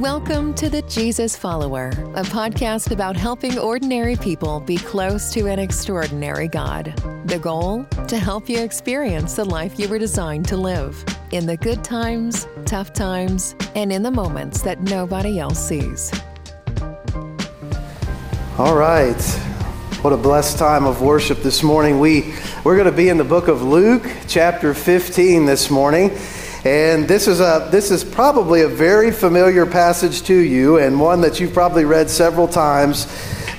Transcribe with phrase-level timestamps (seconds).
[0.00, 5.58] Welcome to The Jesus Follower, a podcast about helping ordinary people be close to an
[5.58, 6.92] extraordinary God.
[7.24, 7.84] The goal?
[8.08, 12.46] To help you experience the life you were designed to live in the good times,
[12.66, 16.12] tough times, and in the moments that nobody else sees.
[18.58, 19.18] All right.
[20.02, 21.98] What a blessed time of worship this morning.
[21.98, 22.34] We,
[22.64, 26.10] we're going to be in the book of Luke, chapter 15 this morning.
[26.66, 31.20] And this is, a, this is probably a very familiar passage to you and one
[31.20, 33.06] that you've probably read several times.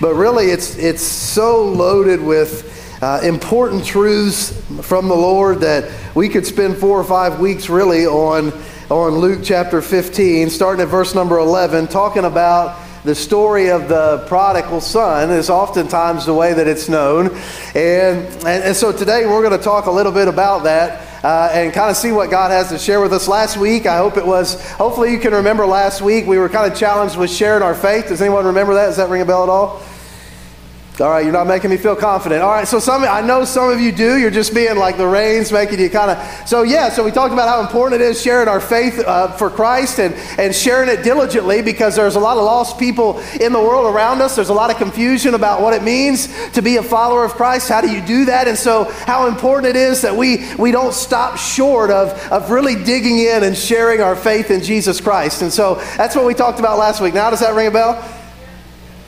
[0.02, 6.28] But really, it's, it's so loaded with uh, important truths from the Lord that we
[6.28, 8.52] could spend four or five weeks really on,
[8.90, 14.26] on Luke chapter 15, starting at verse number 11, talking about the story of the
[14.28, 17.28] prodigal son is oftentimes the way that it's known.
[17.74, 21.50] And, and, and so today we're going to talk a little bit about that uh,
[21.54, 23.30] and kind of see what God has to share with us.
[23.30, 26.70] Last week, I hope it was, hopefully you can remember last week, we were kind
[26.70, 28.10] of challenged with sharing our faith.
[28.10, 28.88] Does anyone remember that?
[28.88, 29.82] Does that ring a bell at all?
[31.00, 32.42] All right, you're not making me feel confident.
[32.42, 34.18] All right, so some I know some of you do.
[34.18, 36.48] You're just being like the rains making you kind of.
[36.50, 39.52] So yeah, so we talked about how important it is sharing our faith uh, for
[39.52, 43.60] Christ and and sharing it diligently because there's a lot of lost people in the
[43.60, 44.36] world around us.
[44.36, 47.70] There's a lot of confusion about what it means to be a follower of Christ.
[47.70, 48.48] How do you do that?
[48.48, 52.74] And so how important it is that we we don't stop short of of really
[52.74, 55.44] digging in and sharing our faith in Jesus Christ.
[55.44, 57.14] And so that's what we talked about last week.
[57.14, 58.27] Now does that ring a bell?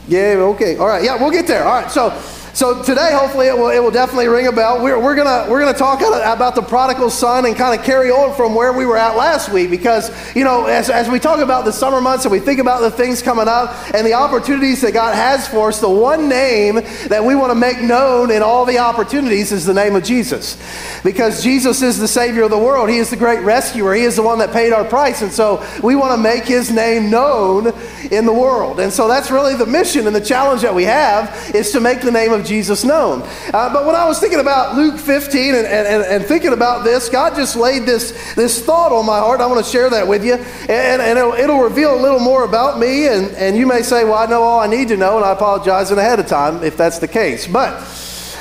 [0.10, 0.76] Yeah, okay.
[0.78, 1.04] All right.
[1.04, 1.64] Yeah, we'll get there.
[1.66, 1.92] All right.
[1.92, 2.10] So
[2.54, 4.84] so today, hopefully, it will, it will definitely ring a bell.
[4.84, 8.36] We're, we're going we're gonna talk about the prodigal son and kind of carry on
[8.36, 11.66] from where we were at last week because, you know, as, as we talk about
[11.66, 14.94] the summer months and we think about the things coming up and the opportunities that
[14.94, 16.76] God has for us, the one name
[17.08, 20.58] that we want to make known in all the opportunities is the name of Jesus.
[21.04, 22.90] Because Jesus is the Savior of the world.
[22.90, 23.94] He is the great rescuer.
[23.94, 25.22] He is the one that paid our price.
[25.22, 27.68] And so we want to make His name known
[28.12, 28.80] in the world.
[28.80, 32.02] And so that's really the mission and the challenge that we have is to make
[32.02, 33.22] the name of Jesus known.
[33.54, 37.10] Uh, but when I was thinking about Luke 15 and, and, and thinking about this,
[37.10, 39.42] God just laid this, this thought on my heart.
[39.42, 40.34] I want to share that with you.
[40.34, 43.08] And, and it'll, it'll reveal a little more about me.
[43.08, 45.32] And, and you may say, well, I know all I need to know, and I
[45.32, 47.48] apologize in ahead of time if that's the case.
[47.48, 47.84] But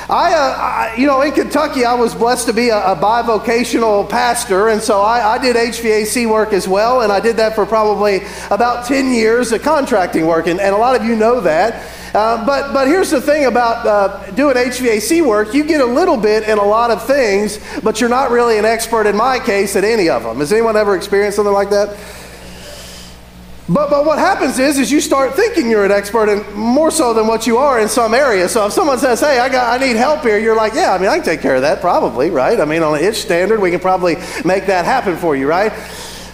[0.09, 4.09] I, uh, I, you know, in Kentucky, I was blessed to be a, a bivocational
[4.09, 7.63] pastor, and so I, I, did HVAC work as well, and I did that for
[7.63, 11.87] probably about 10 years of contracting work, and, and a lot of you know that.
[12.15, 16.17] Uh, but, but here's the thing about uh, doing HVAC work you get a little
[16.17, 19.75] bit in a lot of things, but you're not really an expert in my case
[19.75, 20.37] at any of them.
[20.37, 21.95] Has anyone ever experienced something like that?
[23.69, 27.13] But, but what happens is, is you start thinking you're an expert in more so
[27.13, 28.51] than what you are in some areas.
[28.51, 30.97] So if someone says, hey, I, got, I need help here, you're like, yeah, I
[30.97, 32.59] mean, I can take care of that probably, right?
[32.59, 35.71] I mean, on an itch standard, we can probably make that happen for you, right?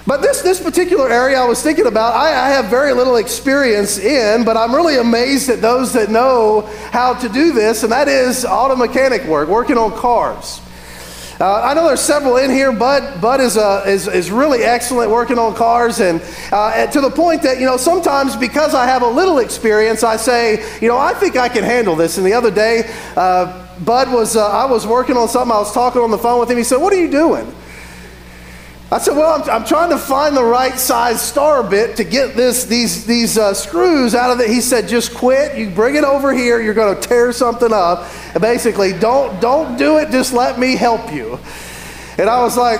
[0.08, 3.98] But this, this particular area I was thinking about, I, I, have very little experience
[3.98, 8.08] in, but I'm really amazed at those that know how to do this, and that
[8.08, 10.62] is auto mechanic work, working on cars.
[11.38, 12.72] Uh, I know there's several in here.
[12.72, 17.10] Bud, Bud is, uh, is, is really excellent working on cars, and uh, to the
[17.10, 20.98] point that, you know, sometimes because I have a little experience, I say, you know,
[20.98, 22.18] I think I can handle this.
[22.18, 25.74] And the other day, uh, Bud was, uh, I was working on something, I was
[25.74, 26.58] talking on the phone with him.
[26.58, 27.54] He said, What are you doing?
[28.96, 32.38] I said, well, I'm, I'm, trying to find the right size star bit to get
[32.38, 34.50] this, these, these uh, screws out of it.
[34.50, 35.58] He said, just quit.
[35.58, 36.62] You bring it over here.
[36.62, 38.10] You're going to tear something up.
[38.34, 40.12] And basically, don't, don't do it.
[40.12, 41.38] Just let me help you.
[42.18, 42.80] And I was like,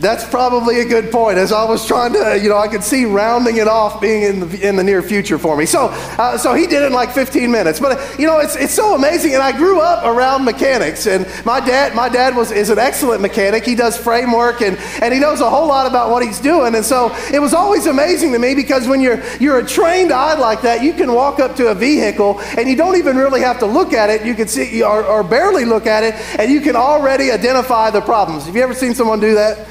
[0.00, 1.38] that's probably a good point.
[1.38, 4.40] As I was trying to, you know, I could see rounding it off being in
[4.40, 5.66] the, in the near future for me.
[5.66, 5.88] So,
[6.18, 7.80] uh, so he did it in like 15 minutes.
[7.80, 9.34] But you know, it's, it's so amazing.
[9.34, 13.22] And I grew up around mechanics, and my dad, my dad was is an excellent
[13.22, 13.64] mechanic.
[13.64, 16.74] He does framework, and and he knows a whole lot about what he's doing.
[16.74, 20.38] And so it was always amazing to me because when you're you're a trained eye
[20.38, 23.58] like that, you can walk up to a vehicle and you don't even really have
[23.60, 24.24] to look at it.
[24.24, 28.00] You can see or, or barely look at it, and you can already identify the
[28.00, 28.46] problems.
[28.46, 29.66] Have you ever seen someone do that?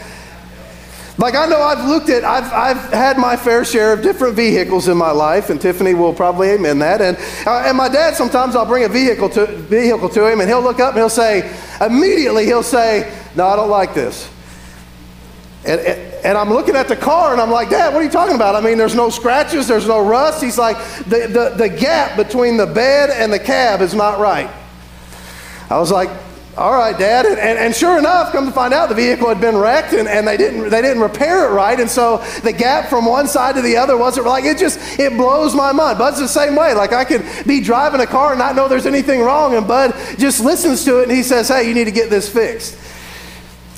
[1.19, 4.87] Like, I know I've looked at, I've, I've had my fair share of different vehicles
[4.87, 7.01] in my life, and Tiffany will probably amen that.
[7.01, 7.17] And,
[7.47, 10.61] uh, and my dad, sometimes I'll bring a vehicle to, vehicle to him, and he'll
[10.61, 14.29] look up and he'll say, immediately, he'll say, No, I don't like this.
[15.65, 18.35] And, and I'm looking at the car and I'm like, Dad, what are you talking
[18.35, 18.55] about?
[18.55, 20.41] I mean, there's no scratches, there's no rust.
[20.41, 24.49] He's like, the, the, the gap between the bed and the cab is not right.
[25.69, 26.09] I was like,
[26.57, 27.27] all right, Dad.
[27.27, 30.07] And, and, and, sure enough, come to find out, the vehicle had been wrecked and,
[30.07, 31.79] and they, didn't, they didn't repair it right.
[31.79, 35.13] And so the gap from one side to the other wasn't like, it just, it
[35.13, 35.99] blows my mind.
[35.99, 36.73] Bud's the same way.
[36.73, 39.53] Like I could be driving a car and not know there's anything wrong.
[39.53, 42.27] And Bud just listens to it and he says, hey, you need to get this
[42.27, 42.75] fixed.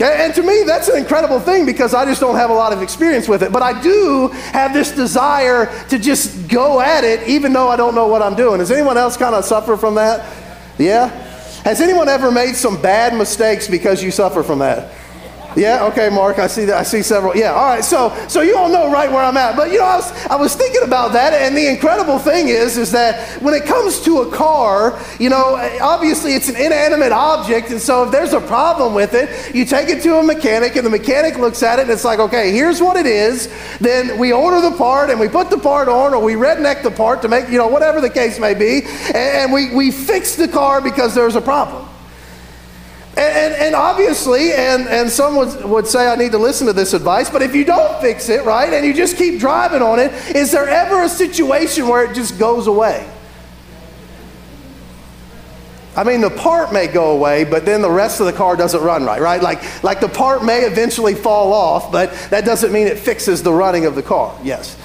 [0.02, 2.82] And to me, that's an incredible thing because I just don't have a lot of
[2.82, 3.52] experience with it.
[3.52, 7.94] But I do have this desire to just go at it even though I don't
[7.94, 8.60] know what I'm doing.
[8.60, 10.34] Does anyone else kind of suffer from that?
[10.78, 11.26] Yeah?
[11.64, 14.94] Has anyone ever made some bad mistakes because you suffer from that?
[15.56, 16.38] Yeah, okay, Mark.
[16.38, 16.78] I see that.
[16.78, 17.36] I see several.
[17.36, 17.84] Yeah, all right.
[17.84, 19.56] So, so you all know right where I'm at.
[19.56, 22.78] But you know, I was, I was thinking about that, and the incredible thing is,
[22.78, 27.72] is that when it comes to a car, you know, obviously it's an inanimate object,
[27.72, 30.86] and so if there's a problem with it, you take it to a mechanic, and
[30.86, 33.50] the mechanic looks at it, and it's like, okay, here's what it is.
[33.80, 36.92] Then we order the part, and we put the part on, or we redneck the
[36.92, 38.84] part to make, you know, whatever the case may be,
[39.16, 41.89] and, we we fix the car because there's a problem.
[43.20, 46.74] And, and, and, obviously, and, and some would, would say I need to listen to
[46.74, 50.00] this advice, but if you don't fix it, right, and you just keep driving on
[50.00, 53.06] it, is there ever a situation where it just goes away?
[55.98, 58.82] I mean, the part may go away, but then the rest of the car doesn't
[58.82, 59.42] run right, right?
[59.42, 63.52] Like, like the part may eventually fall off, but that doesn't mean it fixes the
[63.52, 64.40] running of the car.
[64.42, 64.78] Yes.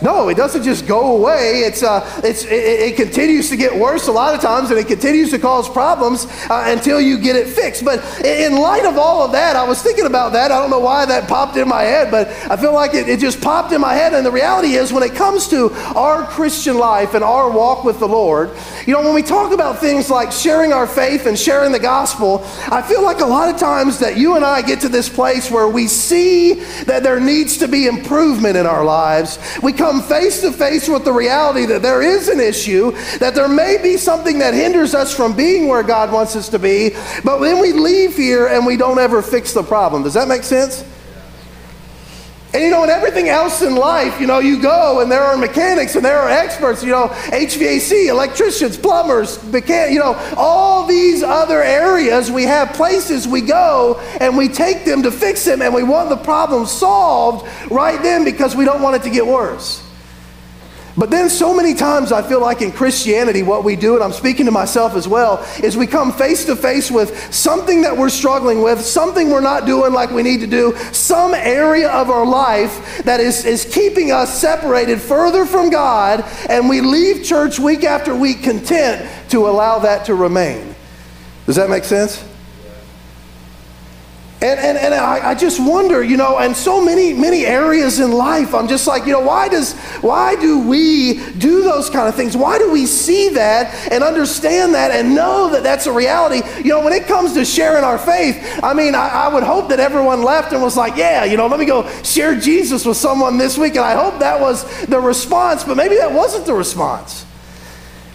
[0.00, 1.62] No, it doesn't just go away.
[1.66, 4.86] It's, uh, it's, it, it, continues to get worse a lot of times and it
[4.86, 7.84] continues to cause problems uh, until you get it fixed.
[7.84, 10.52] But in light of all of that, I was thinking about that.
[10.52, 13.18] I don't know why that popped in my head, but I feel like it, it
[13.18, 14.14] just popped in my head.
[14.14, 17.98] And the reality is, when it comes to our Christian life and our walk with
[17.98, 18.50] the Lord,
[18.86, 22.42] you know, when we talk about things like sharing our faith and sharing the gospel,
[22.70, 25.50] I feel like a lot of times that you and I get to this place
[25.50, 26.54] where we see
[26.84, 29.38] that there needs to be improvement in our lives.
[29.62, 32.90] We come come face to face with the reality that there is an issue,
[33.20, 36.58] that there may be something that hinders us from being where God wants us to
[36.58, 36.90] be,
[37.24, 40.02] but then we leave here and we don't ever fix the problem.
[40.02, 40.84] Does that make sense?
[42.54, 45.36] And you know, in everything else in life, you know, you go and there are
[45.36, 51.22] mechanics and there are experts, you know, HVAC, electricians, plumbers, mechan- you know, all these
[51.22, 55.74] other areas, we have places we go and we take them to fix them and
[55.74, 59.82] we want the problem solved right then because we don't want it to get worse.
[60.98, 64.12] But then, so many times, I feel like in Christianity, what we do, and I'm
[64.12, 68.08] speaking to myself as well, is we come face to face with something that we're
[68.08, 72.26] struggling with, something we're not doing like we need to do, some area of our
[72.26, 77.84] life that is, is keeping us separated further from God, and we leave church week
[77.84, 80.74] after week content to allow that to remain.
[81.46, 82.27] Does that make sense?
[84.40, 88.12] And, and, and I, I, just wonder, you know, and so many, many areas in
[88.12, 92.14] life, I'm just like, you know, why does, why do we do those kind of
[92.14, 92.36] things?
[92.36, 96.48] Why do we see that and understand that and know that that's a reality?
[96.58, 99.70] You know, when it comes to sharing our faith, I mean, I, I would hope
[99.70, 102.96] that everyone left and was like, yeah, you know, let me go share Jesus with
[102.96, 103.74] someone this week.
[103.74, 107.26] And I hope that was the response, but maybe that wasn't the response.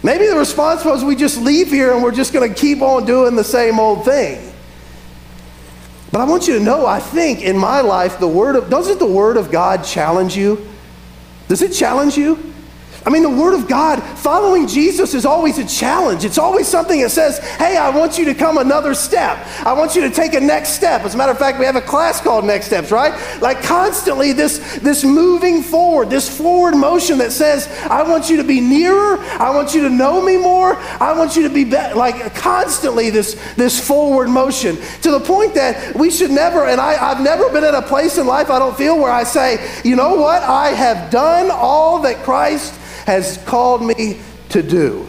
[0.02, 3.04] Maybe the response was we just leave here and we're just going to keep on
[3.04, 4.53] doing the same old thing.
[6.14, 9.00] But I want you to know, I think in my life, the word of, doesn't
[9.00, 10.64] the word of God challenge you?
[11.48, 12.53] Does it challenge you?
[13.06, 16.24] I mean, the Word of God, following Jesus is always a challenge.
[16.24, 19.38] It's always something that says, hey, I want you to come another step.
[19.66, 21.02] I want you to take a next step.
[21.02, 23.12] As a matter of fact, we have a class called Next Steps, right?
[23.42, 28.44] Like constantly this, this moving forward, this forward motion that says, I want you to
[28.44, 29.18] be nearer.
[29.18, 30.76] I want you to know me more.
[30.76, 35.54] I want you to be, be like constantly this, this forward motion to the point
[35.54, 38.58] that we should never, and I, I've never been at a place in life I
[38.58, 40.42] don't feel where I say, you know what?
[40.42, 44.20] I have done all that Christ has called me
[44.50, 45.08] to do.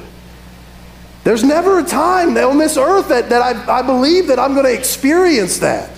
[1.24, 4.66] There's never a time on this earth that, that I, I believe that I'm going
[4.66, 5.95] to experience that.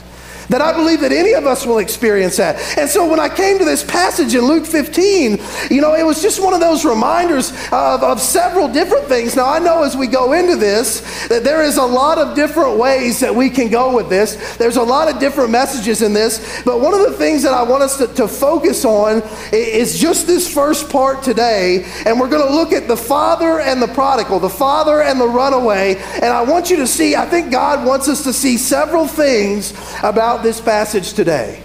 [0.50, 2.56] That I believe that any of us will experience that.
[2.78, 5.40] And so when I came to this passage in Luke 15,
[5.70, 9.36] you know, it was just one of those reminders of, of several different things.
[9.36, 12.78] Now, I know as we go into this that there is a lot of different
[12.78, 14.58] ways that we can go with this.
[14.58, 16.62] There's a lot of different messages in this.
[16.64, 20.28] But one of the things that I want us to, to focus on is just
[20.28, 21.86] this first part today.
[22.06, 25.28] And we're going to look at the father and the prodigal, the father and the
[25.28, 25.96] runaway.
[25.96, 29.74] And I want you to see, I think God wants us to see several things
[30.04, 31.64] about about this passage today.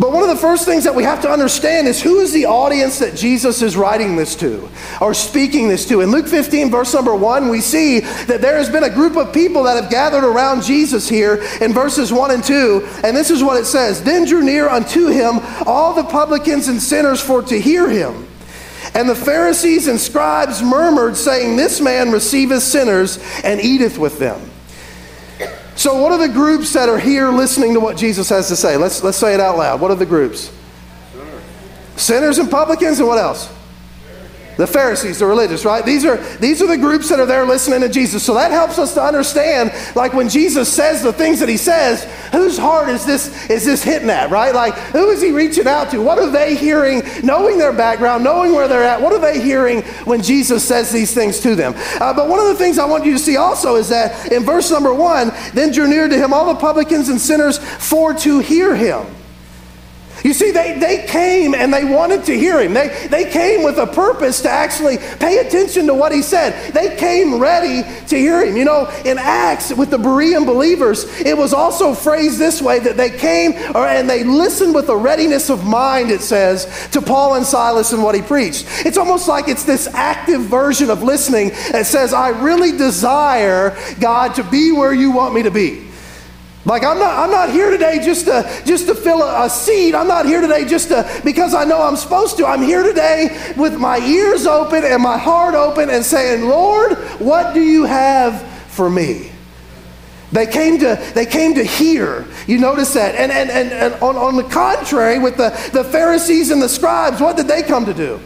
[0.00, 2.46] But one of the first things that we have to understand is who is the
[2.46, 4.68] audience that Jesus is writing this to
[5.00, 6.00] or speaking this to.
[6.00, 9.32] In Luke 15, verse number 1, we see that there has been a group of
[9.32, 12.88] people that have gathered around Jesus here in verses 1 and 2.
[13.04, 16.82] And this is what it says Then drew near unto him all the publicans and
[16.82, 18.26] sinners for to hear him.
[18.94, 24.50] And the Pharisees and scribes murmured, saying, This man receiveth sinners and eateth with them.
[25.76, 28.76] So, what are the groups that are here listening to what Jesus has to say?
[28.76, 29.80] Let's, let's say it out loud.
[29.80, 30.52] What are the groups?
[31.12, 31.42] Sinners,
[31.96, 33.52] Sinners and publicans, and what else?
[34.56, 35.84] The Pharisees, the religious, right?
[35.84, 38.22] These are, these are the groups that are there listening to Jesus.
[38.22, 42.04] So that helps us to understand, like when Jesus says the things that he says,
[42.30, 44.54] whose heart is this, is this hitting at, right?
[44.54, 46.00] Like, who is he reaching out to?
[46.00, 49.00] What are they hearing, knowing their background, knowing where they're at?
[49.00, 51.74] What are they hearing when Jesus says these things to them?
[52.00, 54.44] Uh, but one of the things I want you to see also is that in
[54.44, 58.38] verse number one, then drew near to him all the publicans and sinners for to
[58.38, 59.06] hear him.
[60.24, 62.72] You see, they, they came and they wanted to hear him.
[62.72, 66.72] They, they came with a purpose to actually pay attention to what he said.
[66.72, 68.56] They came ready to hear him.
[68.56, 72.96] You know, in Acts with the Berean believers, it was also phrased this way that
[72.96, 77.34] they came or, and they listened with a readiness of mind, it says, to Paul
[77.34, 78.66] and Silas and what he preached.
[78.86, 84.36] It's almost like it's this active version of listening that says, I really desire, God,
[84.36, 85.84] to be where you want me to be.
[86.66, 89.94] Like I'm not, I'm not here today just to just to fill a, a, seat.
[89.94, 92.46] I'm not here today just to because I know I'm supposed to.
[92.46, 97.52] I'm here today with my ears open and my heart open and saying, Lord, what
[97.52, 99.30] do you have for me?
[100.32, 102.26] They came to, they came to hear.
[102.48, 103.14] You notice that.
[103.14, 107.20] And, and, and, and on, on the contrary, with the, the Pharisees and the scribes,
[107.20, 108.20] what did they come to do?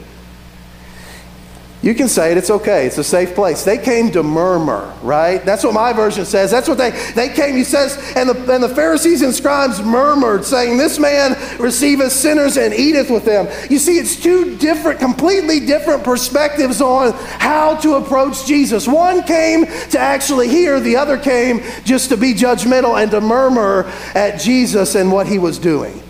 [1.80, 2.86] You can say it, it's okay.
[2.86, 3.62] It's a safe place.
[3.62, 5.44] They came to murmur, right?
[5.44, 6.50] That's what my version says.
[6.50, 10.44] That's what they, they came, he says, and the, and the Pharisees and scribes murmured,
[10.44, 13.46] saying, This man receiveth sinners and eateth with them.
[13.70, 18.88] You see, it's two different, completely different perspectives on how to approach Jesus.
[18.88, 23.84] One came to actually hear, the other came just to be judgmental and to murmur
[24.16, 26.02] at Jesus and what he was doing.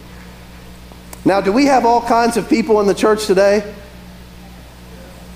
[1.26, 3.75] Now, do we have all kinds of people in the church today?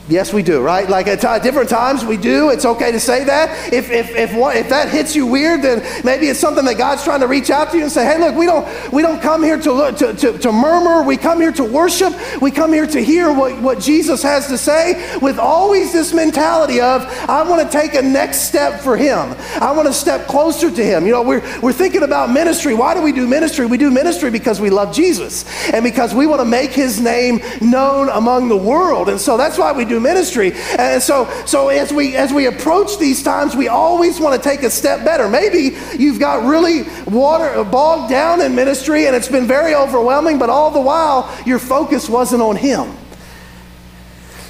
[0.08, 0.88] Yes, we do, right?
[0.88, 2.50] Like at t- different times we do.
[2.50, 3.72] It's okay to say that.
[3.72, 7.04] If, if, if, what, if that hits you weird, then maybe it's something that God's
[7.04, 9.44] trying to reach out to you and say, hey, look, we don't, we don't come
[9.44, 11.04] here to, to, to, to murmur.
[11.04, 12.14] We come here to worship.
[12.42, 16.80] We come here to hear what, what Jesus has to say with always this mentality
[16.80, 19.36] of, I want to take a next step for Him.
[19.62, 21.06] I want to step closer to Him.
[21.06, 22.74] You know, we're, we're thinking about ministry.
[22.74, 23.66] Why do we do ministry?
[23.66, 27.40] We do ministry because we love Jesus and because we want to make His name
[27.60, 29.08] known among the world.
[29.08, 30.52] And so that's why we do ministry.
[30.78, 34.62] And so, so as we as we approach these times, we always want to take
[34.62, 35.28] a step better.
[35.28, 40.50] Maybe you've got really water bogged down in ministry and it's been very overwhelming, but
[40.50, 42.96] all the while your focus wasn't on Him.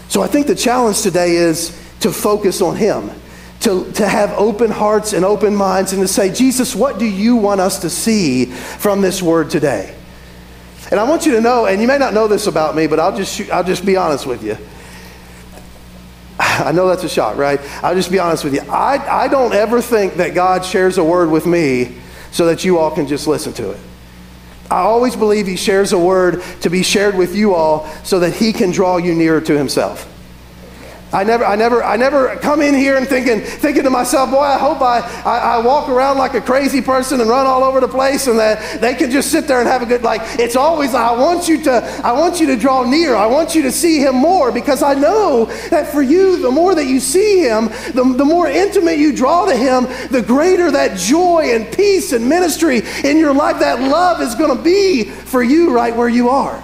[0.09, 3.11] So I think the challenge today is to focus on Him.
[3.61, 7.37] To, to have open hearts and open minds and to say, Jesus, what do you
[7.37, 9.95] want us to see from this word today?
[10.91, 13.01] And I want you to know, and you may not know this about me, but
[13.01, 14.59] I'll just, I'll just be honest with you.
[16.61, 17.61] I know that's a shock, right?
[17.83, 18.61] I'll just be honest with you.
[18.63, 21.97] I, I don't ever think that God shares a word with me
[22.31, 23.81] so that you all can just listen to it.
[24.71, 28.35] I always believe He shares a word to be shared with you all so that
[28.35, 30.09] He can draw you nearer to Himself.
[31.13, 34.41] I never, I never, I never come in here and thinking, thinking to myself, boy,
[34.41, 37.81] I hope I, I, I, walk around like a crazy person and run all over
[37.81, 40.03] the place, and that they can just sit there and have a good.
[40.03, 43.15] Like it's always, I want you to, I want you to draw near.
[43.15, 46.75] I want you to see Him more because I know that for you, the more
[46.75, 50.97] that you see Him, the, the more intimate you draw to Him, the greater that
[50.97, 55.43] joy and peace and ministry in your life, that love is going to be for
[55.43, 56.63] you right where you are.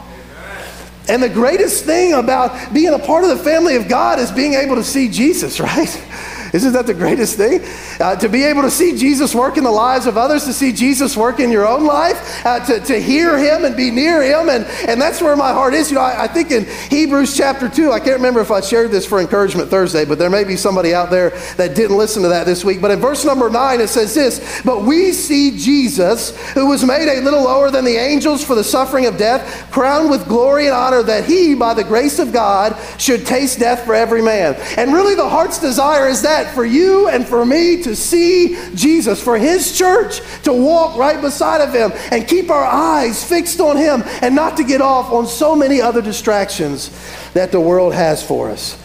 [1.09, 4.55] And the greatest thing about being a part of the family of God is being
[4.55, 6.05] able to see Jesus, right?
[6.53, 7.61] Isn't that the greatest thing?
[8.01, 10.73] Uh, to be able to see Jesus work in the lives of others, to see
[10.73, 14.49] Jesus work in your own life, uh, to, to hear him and be near him.
[14.49, 15.91] And, and that's where my heart is.
[15.91, 18.91] You know, I, I, think in Hebrews chapter 2, I can't remember if I shared
[18.91, 22.29] this for Encouragement Thursday, but there may be somebody out there that didn't listen to
[22.29, 22.81] that this week.
[22.81, 27.09] But in verse number 9, it says this But we see Jesus, who was made
[27.09, 30.75] a little lower than the angels for the suffering of death, crowned with glory and
[30.75, 34.55] honor, that he, by the grace of God, should taste death for every man.
[34.77, 38.57] And really, the heart's desire is that that for you and for me to see
[38.75, 43.61] Jesus, for His church to walk right beside of Him and keep our eyes fixed
[43.61, 46.91] on Him and not to get off on so many other distractions
[47.35, 48.83] that the world has for us.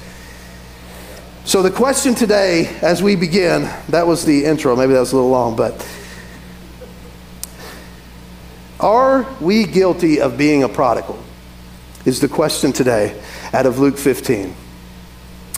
[1.46, 4.76] So, the question today, as we begin, that was the intro.
[4.76, 5.86] Maybe that was a little long, but
[8.80, 11.22] are we guilty of being a prodigal?
[12.06, 13.22] Is the question today
[13.54, 14.56] out of Luke 15.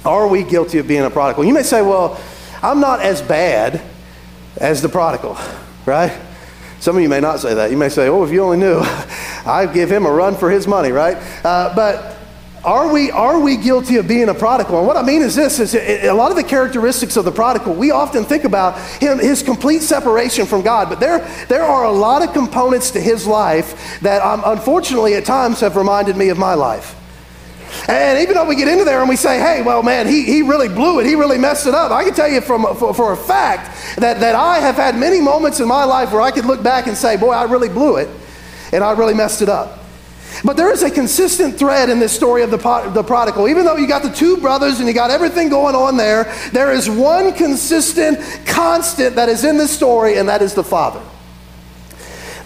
[0.06, 1.46] Are we guilty of being a prodigal?
[1.46, 2.20] You may say, well,
[2.62, 3.82] I'm not as bad
[4.58, 5.38] as the prodigal,
[5.86, 6.16] right?
[6.80, 7.72] Some of you may not say that.
[7.72, 8.80] You may say, oh, if you only knew,
[9.46, 11.18] I'd give him a run for his money, right?
[11.44, 12.18] Uh, but
[12.64, 14.80] are we, are we guilty of being a prodigal?
[14.80, 17.76] And what I mean is this, is a lot of the characteristics of the prodigal,
[17.76, 21.92] we often think about him, his complete separation from God, but there, there are a
[21.92, 26.40] lot of components to his life that um, unfortunately at times have reminded me of
[26.40, 26.96] my life.
[27.88, 30.42] And even though we get into there and we say, hey, well, man, he, he
[30.42, 33.14] really blew it, he really messed it up, I can tell you from, for, for
[33.14, 36.46] a fact that, that I have had many moments in my life where I could
[36.46, 38.10] look back and say, boy, I really blew it
[38.72, 39.80] and I really messed it up.
[40.44, 42.58] But there is a consistent thread in this story of the,
[42.94, 43.48] the prodigal.
[43.48, 46.74] Even though you got the two brothers and you got everything going on there, there
[46.74, 51.02] is one consistent constant that is in this story, and that is the father.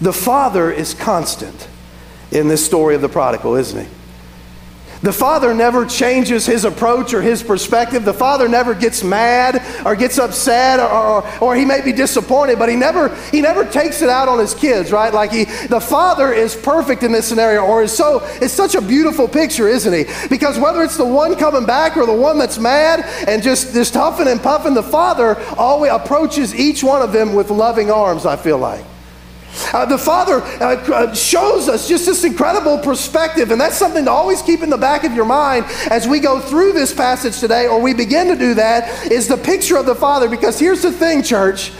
[0.00, 1.68] The father is constant
[2.30, 3.90] in this story of the prodigal, isn't he?
[5.02, 8.04] The father never changes his approach or his perspective.
[8.04, 12.58] The father never gets mad or gets upset or, or, or, he may be disappointed,
[12.58, 15.12] but he never, he never takes it out on his kids, right?
[15.12, 18.82] Like he, the father is perfect in this scenario or is so, it's such a
[18.82, 20.28] beautiful picture, isn't he?
[20.28, 23.94] Because whether it's the one coming back or the one that's mad and just, just
[23.94, 28.36] huffing and puffing, the father always approaches each one of them with loving arms, I
[28.36, 28.84] feel like.
[29.72, 34.10] Uh, the Father uh, uh, shows us just this incredible perspective, and that's something to
[34.10, 37.66] always keep in the back of your mind as we go through this passage today,
[37.66, 40.28] or we begin to do that, is the picture of the Father.
[40.28, 41.72] Because here's the thing, church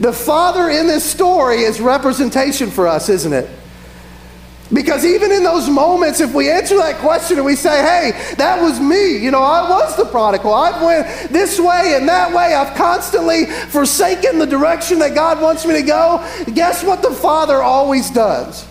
[0.00, 3.48] the Father in this story is representation for us, isn't it?
[4.72, 8.60] Because even in those moments, if we answer that question and we say, hey, that
[8.60, 10.54] was me, you know, I was the prodigal.
[10.54, 12.54] I went this way and that way.
[12.54, 16.26] I've constantly forsaken the direction that God wants me to go.
[16.54, 18.66] Guess what the Father always does?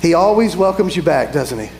[0.00, 1.70] He always welcomes you back, doesn't he?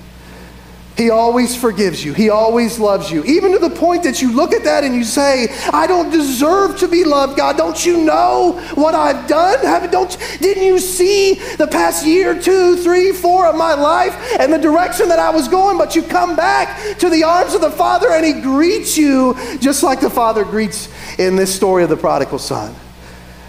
[0.96, 2.14] He always forgives you.
[2.14, 3.24] He always loves you.
[3.24, 6.78] Even to the point that you look at that and you say, I don't deserve
[6.78, 7.56] to be loved, God.
[7.56, 9.58] Don't you know what I've done?
[9.64, 14.52] Have, don't, didn't you see the past year, two, three, four of my life and
[14.52, 15.78] the direction that I was going?
[15.78, 19.82] But you come back to the arms of the Father and He greets you just
[19.82, 22.74] like the Father greets in this story of the prodigal son.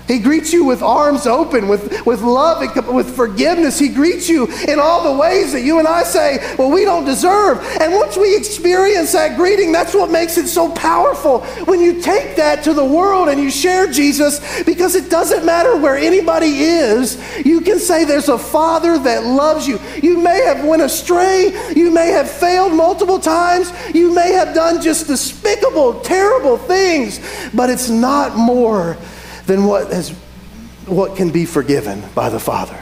[0.08, 3.80] He greets you with arms open, with, with love, with forgiveness.
[3.80, 7.06] He greets you in all the ways that you and I say, well, we don't
[7.06, 7.60] deserve.
[7.82, 11.42] And once we experience that greeting, that's what makes it so powerful.
[11.66, 15.76] When you take that to the world and you share Jesus, because it doesn't matter
[15.78, 19.80] where anybody is, you can say there's a Father that loves you.
[20.04, 21.52] You may have went astray.
[21.76, 23.74] You may have failed multiple times.
[23.94, 27.20] You may have done just despicable, terrible things,
[27.54, 28.98] but it's not more
[29.46, 30.12] than what, has,
[30.86, 32.80] what can be forgiven by the Father.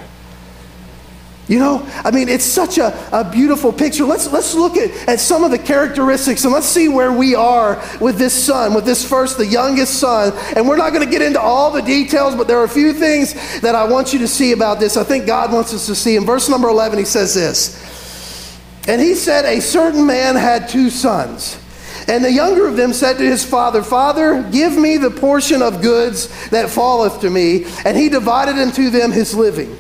[1.48, 4.06] You know, I mean, it's such a, a beautiful picture.
[4.06, 7.84] Let's, let's look at, at some of the characteristics and let's see where we are
[8.00, 10.32] with this son, with this first, the youngest son.
[10.56, 12.94] And we're not going to get into all the details, but there are a few
[12.94, 14.96] things that I want you to see about this.
[14.96, 16.16] I think God wants us to see.
[16.16, 20.90] In verse number 11, he says this And he said, A certain man had two
[20.90, 21.60] sons.
[22.08, 25.82] And the younger of them said to his father, Father, give me the portion of
[25.82, 27.66] goods that falleth to me.
[27.86, 29.78] And he divided unto them his living.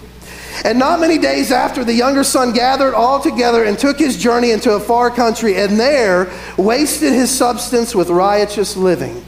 [0.64, 4.52] And not many days after, the younger son gathered all together and took his journey
[4.52, 9.26] into a far country, and there wasted his substance with riotous living.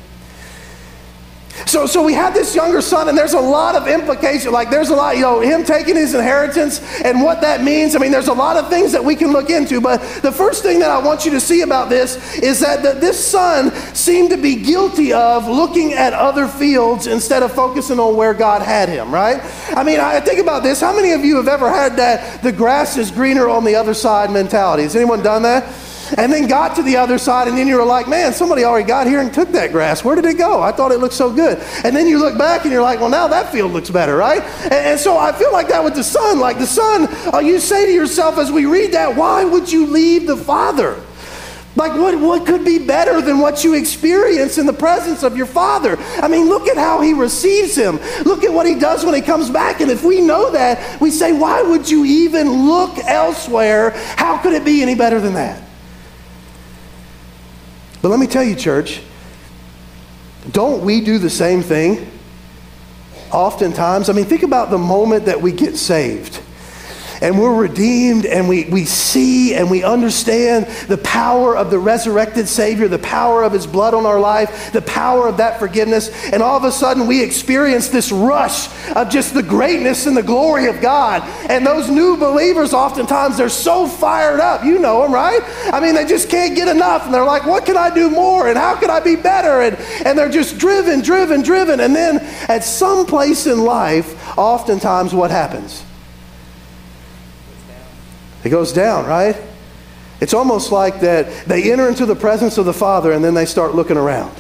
[1.66, 4.52] So, so we have this younger son, and there's a lot of implication.
[4.52, 7.96] Like, there's a lot, you know, him taking his inheritance and what that means.
[7.96, 9.82] I mean, there's a lot of things that we can look into.
[9.82, 13.02] But the first thing that I want you to see about this is that, that
[13.02, 18.16] this son seemed to be guilty of looking at other fields instead of focusing on
[18.16, 19.42] where God had him, right?
[19.76, 20.80] I mean, I think about this.
[20.80, 23.96] How many of you have ever had that the grass is greener on the other
[23.96, 24.84] side mentality?
[24.84, 25.74] Has anyone done that?
[26.18, 28.88] And then got to the other side, and then you were like, man, somebody already
[28.88, 30.04] got here and took that grass.
[30.04, 30.62] Where did it go?
[30.62, 31.60] I thought it looked so good.
[31.84, 34.42] And then you look back and you're like, well, now that field looks better, right?
[34.64, 36.40] And, and so I feel like that with the son.
[36.40, 39.88] Like the son, uh, you say to yourself as we read that, why would you
[39.88, 41.02] leave the father?
[41.76, 45.46] Like, what, what could be better than what you experience in the presence of your
[45.46, 45.98] father?
[46.22, 48.00] I mean, look at how he receives him.
[48.24, 49.82] Look at what he does when he comes back.
[49.82, 53.92] And if we know that, we say, why would you even look elsewhere?
[54.16, 55.65] How could it be any better than that?
[58.06, 59.02] But let me tell you, church,
[60.52, 62.08] don't we do the same thing?
[63.32, 66.40] Oftentimes, I mean, think about the moment that we get saved
[67.26, 72.48] and we're redeemed and we, we see and we understand the power of the resurrected
[72.48, 76.12] Savior, the power of His blood on our life, the power of that forgiveness.
[76.26, 80.22] And all of a sudden, we experience this rush of just the greatness and the
[80.22, 81.24] glory of God.
[81.50, 84.64] And those new believers, oftentimes, they're so fired up.
[84.64, 85.42] You know them, right?
[85.74, 87.06] I mean, they just can't get enough.
[87.06, 88.48] And they're like, what can I do more?
[88.50, 89.62] And how can I be better?
[89.62, 91.80] And, and they're just driven, driven, driven.
[91.80, 95.84] And then at some place in life, oftentimes, what happens?
[98.46, 99.36] It goes down, right?
[100.22, 103.46] It's almost like that they enter into the presence of the Father and then they
[103.46, 104.34] start looking around.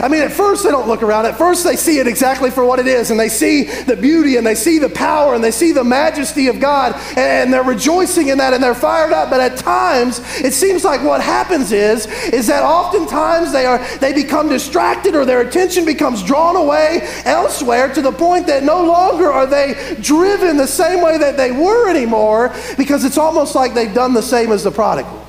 [0.00, 1.26] I mean, at first they don't look around.
[1.26, 4.36] At first they see it exactly for what it is, and they see the beauty,
[4.36, 8.28] and they see the power, and they see the majesty of God, and they're rejoicing
[8.28, 9.30] in that, and they're fired up.
[9.30, 14.12] But at times, it seems like what happens is, is that oftentimes they are they
[14.12, 19.32] become distracted, or their attention becomes drawn away elsewhere to the point that no longer
[19.32, 23.94] are they driven the same way that they were anymore, because it's almost like they've
[23.94, 25.26] done the same as the prodigal.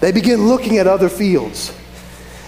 [0.00, 1.72] They begin looking at other fields.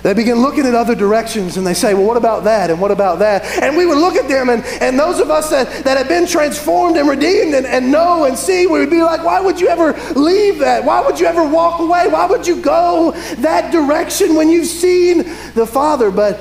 [0.02, 2.70] They begin looking at other directions and they say, Well, what about that?
[2.70, 3.44] And what about that?
[3.62, 6.26] And we would look at them, and, and those of us that, that have been
[6.26, 9.68] transformed and redeemed and, and know and see, we would be like, Why would you
[9.68, 10.84] ever leave that?
[10.84, 12.06] Why would you ever walk away?
[12.08, 15.18] Why would you go that direction when you've seen
[15.54, 16.11] the Father?
[16.11, 16.40] But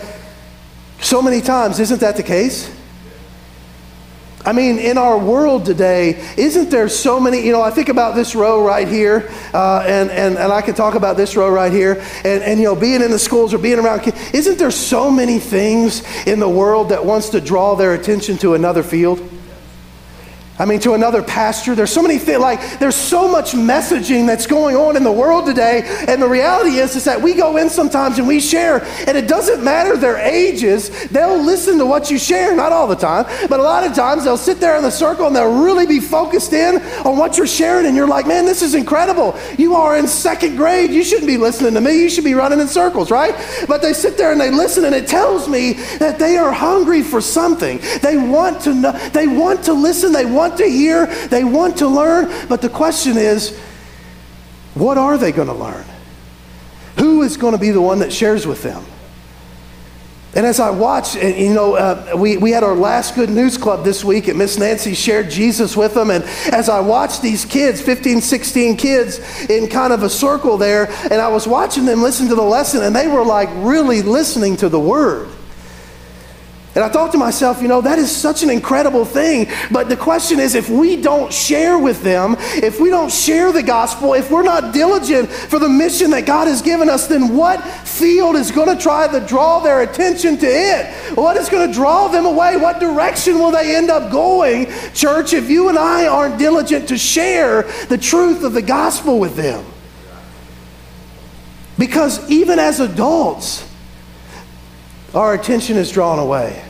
[1.00, 2.77] so many times, isn't that the case?
[4.48, 7.46] I mean, in our world today, isn't there so many?
[7.46, 10.74] You know, I think about this row right here, uh, and, and, and I can
[10.74, 13.58] talk about this row right here, and, and, you know, being in the schools or
[13.58, 14.18] being around kids.
[14.34, 18.54] Isn't there so many things in the world that wants to draw their attention to
[18.54, 19.20] another field?
[20.60, 21.76] I mean, to another pastor.
[21.76, 25.46] There's so many things, like, there's so much messaging that's going on in the world
[25.46, 25.84] today.
[26.08, 29.28] And the reality is, is that we go in sometimes and we share, and it
[29.28, 31.08] doesn't matter their ages.
[31.10, 34.24] They'll listen to what you share, not all the time, but a lot of times
[34.24, 37.46] they'll sit there in the circle and they'll really be focused in on what you're
[37.46, 37.86] sharing.
[37.86, 39.38] And you're like, man, this is incredible.
[39.58, 40.92] You are in second grade.
[40.92, 42.02] You shouldn't be listening to me.
[42.02, 43.36] You should be running in circles, right?
[43.68, 47.04] But they sit there and they listen, and it tells me that they are hungry
[47.04, 47.80] for something.
[48.02, 51.78] They want to know, they want to listen, they want want to hear, they want
[51.78, 53.58] to learn, but the question is
[54.74, 55.86] what are they going to learn?
[57.00, 58.84] Who is going to be the one that shares with them?
[60.36, 63.84] And as I watch, you know, uh, we, we had our last Good News Club
[63.84, 66.12] this week, and Miss Nancy shared Jesus with them.
[66.12, 70.92] And as I watched these kids, 15, 16 kids, in kind of a circle there,
[71.04, 74.58] and I was watching them listen to the lesson, and they were like really listening
[74.58, 75.30] to the word.
[76.78, 79.48] And I thought to myself, you know, that is such an incredible thing.
[79.72, 83.64] But the question is if we don't share with them, if we don't share the
[83.64, 87.64] gospel, if we're not diligent for the mission that God has given us, then what
[87.68, 90.94] field is going to try to draw their attention to it?
[91.18, 92.58] What is going to draw them away?
[92.58, 96.98] What direction will they end up going, church, if you and I aren't diligent to
[97.00, 99.66] share the truth of the gospel with them?
[101.80, 103.68] Because even as adults,
[105.16, 106.66] our attention is drawn away.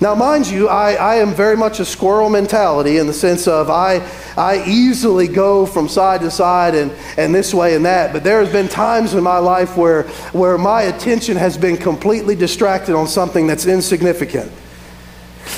[0.00, 3.68] Now, mind you, I, I am very much a squirrel mentality in the sense of
[3.68, 8.12] I, I easily go from side to side and, and this way and that.
[8.12, 12.36] But there has been times in my life where, where my attention has been completely
[12.36, 14.52] distracted on something that's insignificant.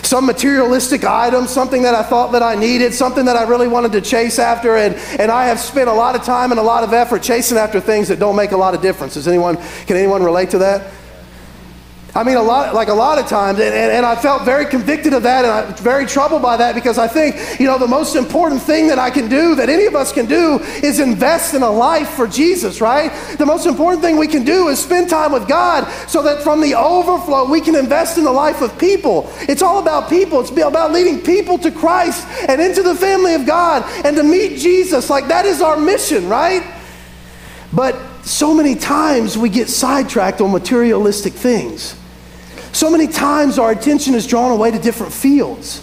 [0.02, 3.92] Some materialistic item, something that I thought that I needed, something that I really wanted
[3.92, 6.82] to chase after, and, and I have spent a lot of time and a lot
[6.82, 9.14] of effort chasing after things that don't make a lot of difference.
[9.14, 10.92] Does anyone, can anyone relate to that?
[12.12, 14.66] I mean, a lot, like a lot of times, and, and, and, I felt very
[14.66, 17.86] convicted of that, and I'm very troubled by that because I think, you know, the
[17.86, 21.54] most important thing that I can do, that any of us can do, is invest
[21.54, 23.12] in a life for Jesus, right?
[23.38, 26.60] The most important thing we can do is spend time with God so that from
[26.60, 29.30] the overflow we can invest in the life of people.
[29.42, 33.46] It's all about people, it's about leading people to Christ and into the family of
[33.46, 35.10] God and to meet Jesus.
[35.10, 36.66] Like, that is our mission, right?
[37.72, 41.99] But so many times we get sidetracked on materialistic things.
[42.72, 45.82] So many times our attention is drawn away to different fields.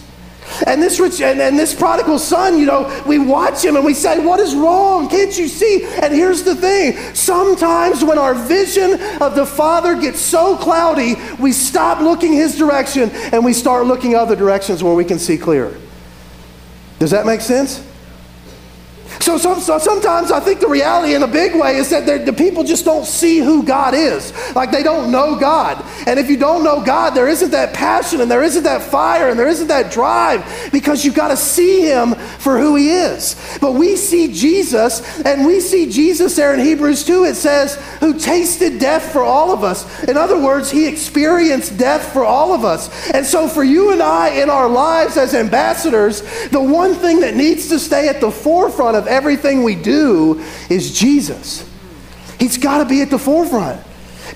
[0.66, 3.94] And this rich and, and, this prodigal son, you know, we watch him and we
[3.94, 5.08] say, What is wrong?
[5.08, 5.84] Can't you see?
[6.02, 11.52] And here's the thing sometimes when our vision of the Father gets so cloudy, we
[11.52, 15.76] stop looking his direction and we start looking other directions where we can see clearer.
[16.98, 17.86] Does that make sense?
[19.20, 22.32] So, so, so, sometimes I think the reality in a big way is that the
[22.32, 24.32] people just don't see who God is.
[24.54, 25.84] Like they don't know God.
[26.06, 29.28] And if you don't know God, there isn't that passion and there isn't that fire
[29.28, 33.58] and there isn't that drive because you've got to see Him for who He is.
[33.60, 37.24] But we see Jesus, and we see Jesus there in Hebrews 2.
[37.24, 40.04] It says, who tasted death for all of us.
[40.04, 42.88] In other words, He experienced death for all of us.
[43.10, 47.34] And so for you and I in our lives as ambassadors, the one thing that
[47.34, 51.68] needs to stay at the forefront of everything we do is Jesus.
[52.38, 53.84] He's got to be at the forefront.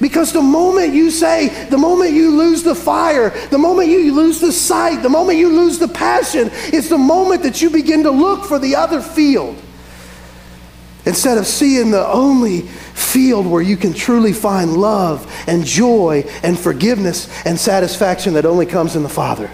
[0.00, 4.40] Because the moment you say, the moment you lose the fire, the moment you lose
[4.40, 8.10] the sight, the moment you lose the passion, it's the moment that you begin to
[8.10, 9.56] look for the other field.
[11.04, 16.58] Instead of seeing the only field where you can truly find love and joy and
[16.58, 19.50] forgiveness and satisfaction that only comes in the Father.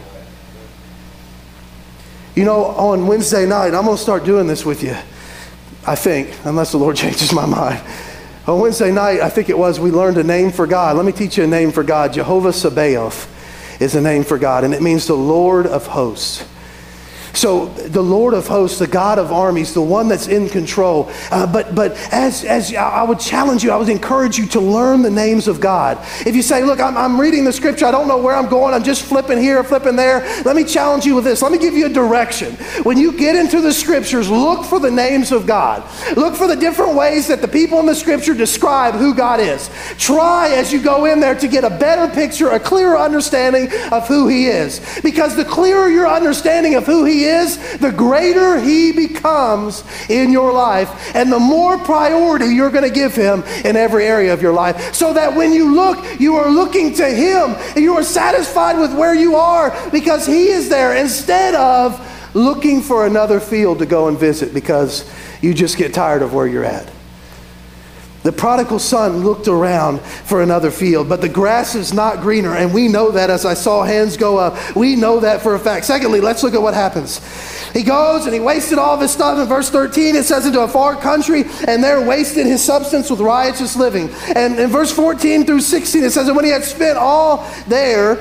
[2.39, 4.97] You know, on Wednesday night, I'm going to start doing this with you.
[5.85, 7.83] I think, unless the Lord changes my mind.
[8.47, 10.97] On Wednesday night, I think it was, we learned a name for God.
[10.97, 12.13] Let me teach you a name for God.
[12.13, 16.45] Jehovah Sabaoth is a name for God, and it means the Lord of hosts.
[17.39, 21.09] So the Lord of hosts, the God of armies, the one that's in control.
[21.31, 25.03] Uh, but but as, as I would challenge you, I would encourage you to learn
[25.03, 25.99] the names of God.
[26.27, 28.75] If you say, look, I'm, I'm reading the scripture, I don't know where I'm going,
[28.75, 31.41] I'm just flipping here, flipping there, let me challenge you with this.
[31.41, 32.55] Let me give you a direction.
[32.83, 35.89] When you get into the scriptures, look for the names of God.
[36.17, 39.71] Look for the different ways that the people in the scripture describe who God is.
[39.97, 44.09] Try as you go in there to get a better picture, a clearer understanding of
[44.09, 44.81] who He is.
[45.05, 50.53] Because the clearer your understanding of who He is, the greater He becomes in your
[50.53, 54.53] life, and the more priority you're going to give Him in every area of your
[54.53, 54.95] life.
[54.95, 58.97] So that when you look, you are looking to Him, and you are satisfied with
[58.97, 64.09] where you are because He is there instead of looking for another field to go
[64.09, 65.11] and visit because
[65.41, 66.91] you just get tired of where you're at.
[68.29, 72.75] The prodigal son looked around for another field, but the grass is not greener, and
[72.75, 74.77] we know that as I saw hands go up.
[74.77, 75.87] We know that for a fact.
[75.87, 77.23] Secondly, let's look at what happens.
[77.73, 79.39] He goes and he wasted all of his stuff.
[79.39, 83.21] In verse 13, it says, into a far country, and there wasted his substance with
[83.21, 84.11] riotous living.
[84.37, 88.17] And in verse 14 through 16, it says, and when he had spent all there,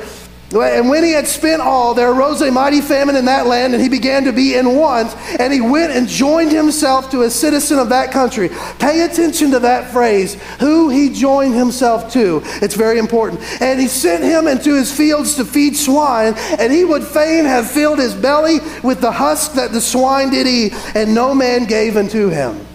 [0.52, 3.84] and when he had spent all, there arose a mighty famine in that land, and
[3.84, 5.14] he began to be in want.
[5.40, 8.50] And he went and joined himself to a citizen of that country.
[8.80, 12.42] Pay attention to that phrase, who he joined himself to.
[12.62, 13.42] It's very important.
[13.62, 17.70] And he sent him into his fields to feed swine, and he would fain have
[17.70, 21.98] filled his belly with the husk that the swine did eat, and no man gave
[21.98, 22.66] unto him.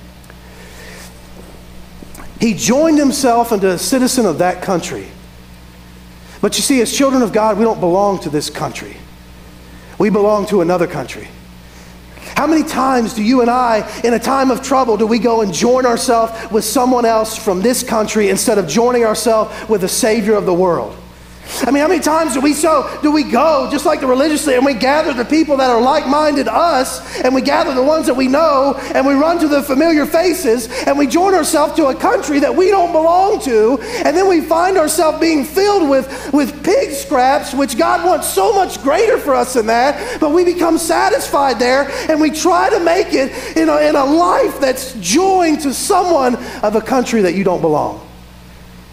[2.38, 5.08] He joined himself unto a citizen of that country.
[6.42, 8.96] But you see, as children of God, we don't belong to this country.
[9.96, 11.28] We belong to another country.
[12.36, 15.42] How many times do you and I, in a time of trouble, do we go
[15.42, 19.88] and join ourselves with someone else from this country instead of joining ourselves with the
[19.88, 20.96] Savior of the world?
[21.64, 24.54] I mean, how many times do we so do we go just like the religiously
[24.54, 28.14] and we gather the people that are like-minded us and we gather the ones that
[28.14, 31.94] we know and we run to the familiar faces and we join ourselves to a
[31.94, 36.64] country that we don't belong to and then we find ourselves being filled with with
[36.64, 40.78] pig scraps which God wants so much greater for us than that but we become
[40.78, 45.60] satisfied there and we try to make it in a, in a life that's joined
[45.60, 48.06] to someone of a country that you don't belong.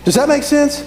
[0.04, 0.84] Does that make sense?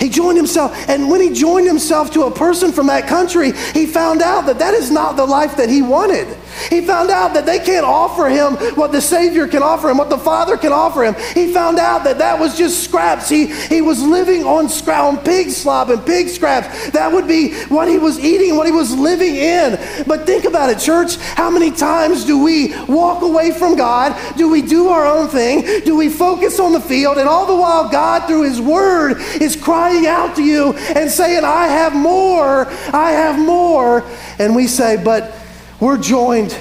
[0.00, 0.72] He joined himself.
[0.88, 4.58] And when he joined himself to a person from that country, he found out that
[4.58, 6.26] that is not the life that he wanted.
[6.70, 10.08] He found out that they can't offer him what the Savior can offer him, what
[10.08, 11.14] the Father can offer him.
[11.34, 13.28] He found out that that was just scraps.
[13.28, 16.90] He, he was living on, scrap, on pig slop and pig scraps.
[16.90, 19.78] That would be what he was eating, what he was living in.
[20.06, 21.16] But think about it, church.
[21.16, 24.16] How many times do we walk away from God?
[24.38, 25.84] Do we do our own thing?
[25.84, 27.18] Do we focus on the field?
[27.18, 31.44] And all the while, God, through His Word, is crying out to you and saying,
[31.44, 34.04] I have more, I have more.
[34.38, 35.34] And we say, but
[35.80, 36.56] we're joined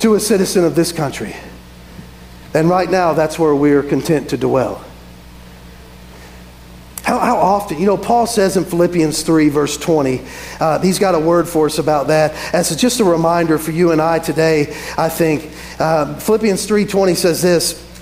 [0.00, 1.34] to a citizen of this country.
[2.54, 4.84] And right now, that's where we're content to dwell.
[7.02, 10.22] How, how, often, you know, Paul says in Philippians 3, verse 20,
[10.58, 12.32] uh, he's got a word for us about that.
[12.54, 15.52] As just a reminder for you and I today, I think.
[15.78, 17.93] Uh, Philippians 3.20 says this,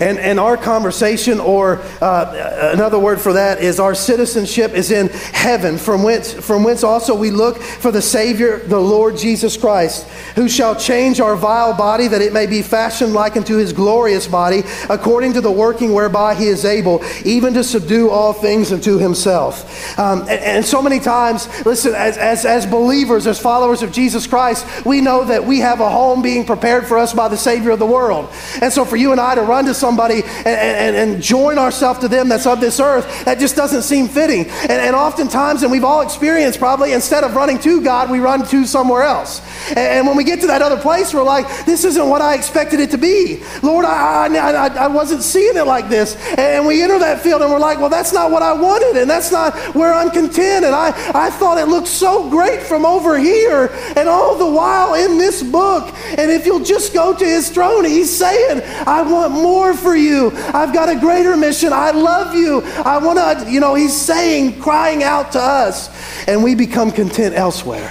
[0.00, 5.08] and, and our conversation, or uh, another word for that, is our citizenship is in
[5.08, 10.06] heaven, from whence, from whence also we look for the Savior, the Lord Jesus Christ,
[10.34, 14.26] who shall change our vile body that it may be fashioned like unto his glorious
[14.26, 18.98] body, according to the working whereby he is able even to subdue all things unto
[18.98, 19.98] himself.
[19.98, 24.26] Um, and, and, so many times, listen, as, as, as believers, as followers of Jesus
[24.26, 27.70] Christ, we know that we have a home being prepared for us by the Savior
[27.70, 28.28] of the world.
[28.60, 32.00] And so for you and I to run to somebody and, and, and join ourselves
[32.00, 34.46] to them that's of this earth, that just doesn't seem fitting.
[34.62, 38.46] And, and oftentimes, and we've all experienced probably, instead of running to God, we run
[38.46, 39.40] to somewhere else.
[39.70, 42.34] And, and when we get to that other place, we're like, this isn't what I
[42.34, 43.42] expected it to be.
[43.62, 46.16] Lord, I, I, I wasn't seeing it like this.
[46.38, 49.08] And we enter that field and we're like, well, that's not what I wanted, and
[49.08, 50.64] that's not where I'm content.
[50.64, 53.70] And I, I thought it looked so great from over here.
[53.96, 57.84] And all the while in this book, and if you'll just go to his throne,
[57.84, 60.32] he's saying, I want more more for you.
[60.52, 61.72] I've got a greater mission.
[61.72, 62.60] I love you.
[62.84, 65.88] I want to, you know, he's saying, crying out to us,
[66.28, 67.90] and we become content elsewhere.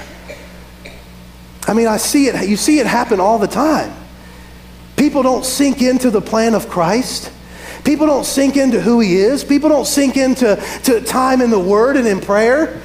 [1.67, 3.91] I mean, I see it, you see it happen all the time.
[4.95, 7.31] People don't sink into the plan of Christ.
[7.83, 9.43] People don't sink into who he is.
[9.43, 12.79] People don't sink into to time in the word and in prayer.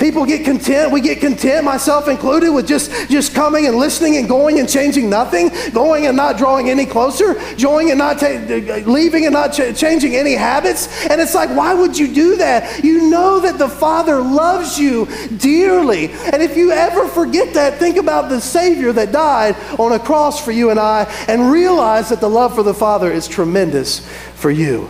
[0.00, 0.90] People get content.
[0.90, 5.10] We get content, myself included, with just, just coming and listening and going and changing
[5.10, 9.78] nothing, going and not drawing any closer, going and not ta- leaving and not ch-
[9.78, 11.06] changing any habits.
[11.10, 12.82] And it's like, why would you do that?
[12.82, 16.10] You know that the Father loves you dearly.
[16.32, 20.42] And if you ever forget that, think about the Savior that died on a cross
[20.42, 24.50] for you and I and realize that the love for the Father is tremendous for
[24.50, 24.88] you.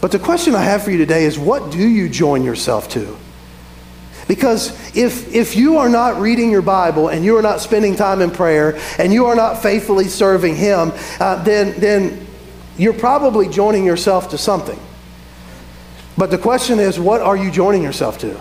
[0.00, 3.16] But the question I have for you today is what do you join yourself to?
[4.28, 8.20] Because if, if you are not reading your Bible and you are not spending time
[8.20, 12.26] in prayer and you are not faithfully serving Him, uh, then, then
[12.76, 14.78] you're probably joining yourself to something.
[16.18, 18.38] But the question is, what are you joining yourself to?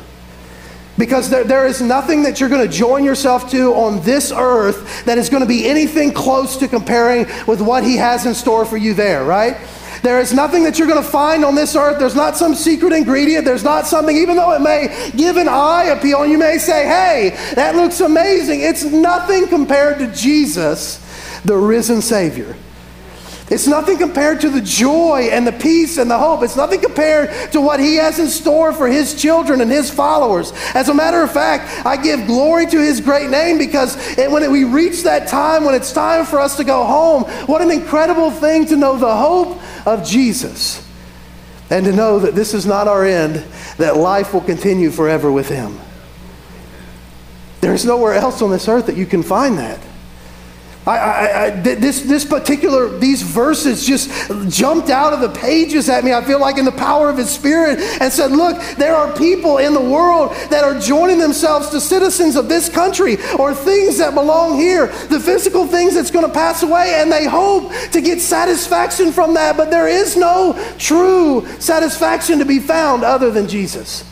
[0.98, 5.06] Because there, there is nothing that you're going to join yourself to on this earth
[5.06, 8.66] that is going to be anything close to comparing with what He has in store
[8.66, 9.58] for you there, right?
[10.04, 12.00] There is nothing that you're going to find on this earth.
[12.00, 13.46] There's not some secret ingredient.
[13.46, 16.86] There's not something, even though it may give an eye appeal, and you may say,
[16.86, 18.62] hey, that looks amazing.
[18.62, 20.98] It's nothing compared to Jesus,
[21.44, 22.56] the risen Savior.
[23.50, 26.44] It's nothing compared to the joy and the peace and the hope.
[26.44, 30.52] It's nothing compared to what He has in store for His children and His followers.
[30.74, 34.66] As a matter of fact, I give glory to His great name because when we
[34.66, 38.66] reach that time, when it's time for us to go home, what an incredible thing
[38.66, 40.86] to know the hope of Jesus
[41.70, 43.36] and to know that this is not our end,
[43.78, 45.80] that life will continue forever with Him.
[47.62, 49.80] There's nowhere else on this earth that you can find that.
[50.88, 54.10] I, I, I, this, this particular, these verses just
[54.50, 56.14] jumped out of the pages at me.
[56.14, 59.58] I feel like in the power of His Spirit and said, Look, there are people
[59.58, 64.14] in the world that are joining themselves to citizens of this country or things that
[64.14, 68.22] belong here, the physical things that's going to pass away, and they hope to get
[68.22, 69.58] satisfaction from that.
[69.58, 74.10] But there is no true satisfaction to be found other than Jesus.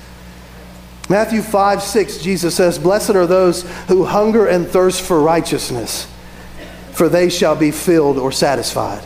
[1.07, 6.11] Matthew 5 6, Jesus says, Blessed are those who hunger and thirst for righteousness
[6.95, 9.05] for they shall be filled or satisfied.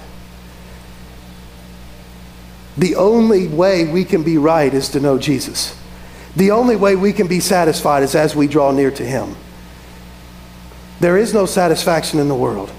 [2.77, 5.75] The only way we can be right is to know Jesus.
[6.35, 9.35] The only way we can be satisfied is as we draw near to Him.
[10.99, 12.71] There is no satisfaction in the world.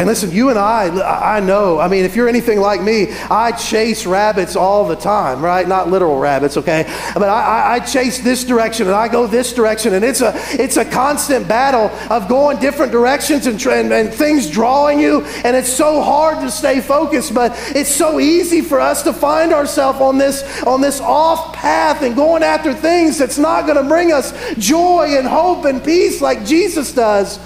[0.00, 3.52] And listen, you and I, I know, I mean, if you're anything like me, I
[3.52, 5.68] chase rabbits all the time, right?
[5.68, 6.84] Not literal rabbits, okay?
[7.12, 9.92] But I, I, chase this direction and I go this direction.
[9.92, 14.48] And it's a, it's a constant battle of going different directions and, and, and things
[14.48, 15.20] drawing you.
[15.44, 19.52] And it's so hard to stay focused, but it's so easy for us to find
[19.52, 23.86] ourselves on this, on this off path and going after things that's not going to
[23.86, 27.38] bring us joy and hope and peace like Jesus does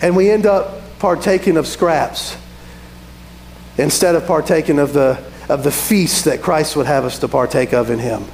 [0.00, 2.36] and we end up partaking of scraps
[3.76, 7.72] instead of partaking of the, of the feast that Christ would have us to partake
[7.72, 8.24] of in Him.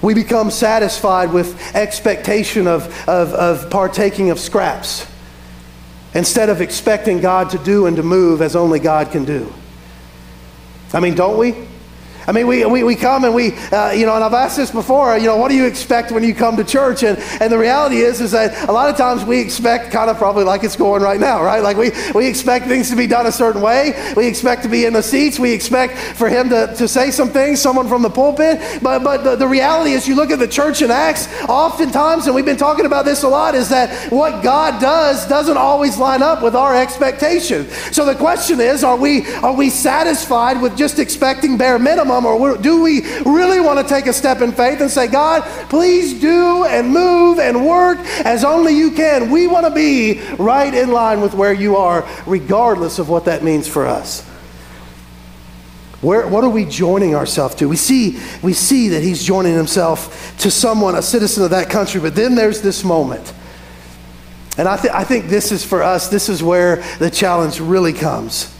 [0.00, 5.06] We become satisfied with expectation of, of, of partaking of scraps
[6.14, 9.52] instead of expecting God to do and to move as only God can do.
[10.92, 11.54] I mean, don't we?
[12.28, 14.70] I mean, we, we, we come and we, uh, you know, and I've asked this
[14.70, 17.02] before, you know, what do you expect when you come to church?
[17.02, 20.18] And, and the reality is, is that a lot of times we expect kind of
[20.18, 21.62] probably like it's going right now, right?
[21.62, 24.12] Like we, we expect things to be done a certain way.
[24.14, 25.38] We expect to be in the seats.
[25.38, 28.82] We expect for him to, to say some things, someone from the pulpit.
[28.82, 32.34] But, but the, the reality is, you look at the church in Acts, oftentimes, and
[32.34, 36.22] we've been talking about this a lot, is that what God does doesn't always line
[36.22, 37.74] up with our expectations.
[37.90, 42.17] So the question is, are we, are we satisfied with just expecting bare minimum?
[42.26, 46.20] Or do we really want to take a step in faith and say, God, please
[46.20, 49.30] do and move and work as only you can?
[49.30, 53.42] We want to be right in line with where you are, regardless of what that
[53.42, 54.26] means for us.
[56.00, 57.68] Where, what are we joining ourselves to?
[57.68, 62.00] We see, we see that he's joining himself to someone, a citizen of that country,
[62.00, 63.32] but then there's this moment.
[64.56, 67.92] And I, th- I think this is for us, this is where the challenge really
[67.92, 68.54] comes.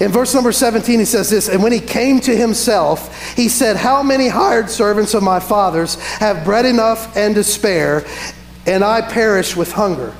[0.00, 3.76] In verse number 17, he says this And when he came to himself, he said,
[3.76, 8.04] How many hired servants of my father's have bread enough and to spare,
[8.66, 10.14] and I perish with hunger?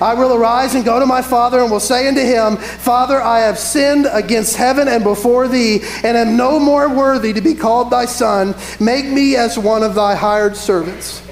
[0.00, 3.40] I will arise and go to my father and will say unto him, Father, I
[3.40, 7.90] have sinned against heaven and before thee, and am no more worthy to be called
[7.90, 8.54] thy son.
[8.80, 11.22] Make me as one of thy hired servants.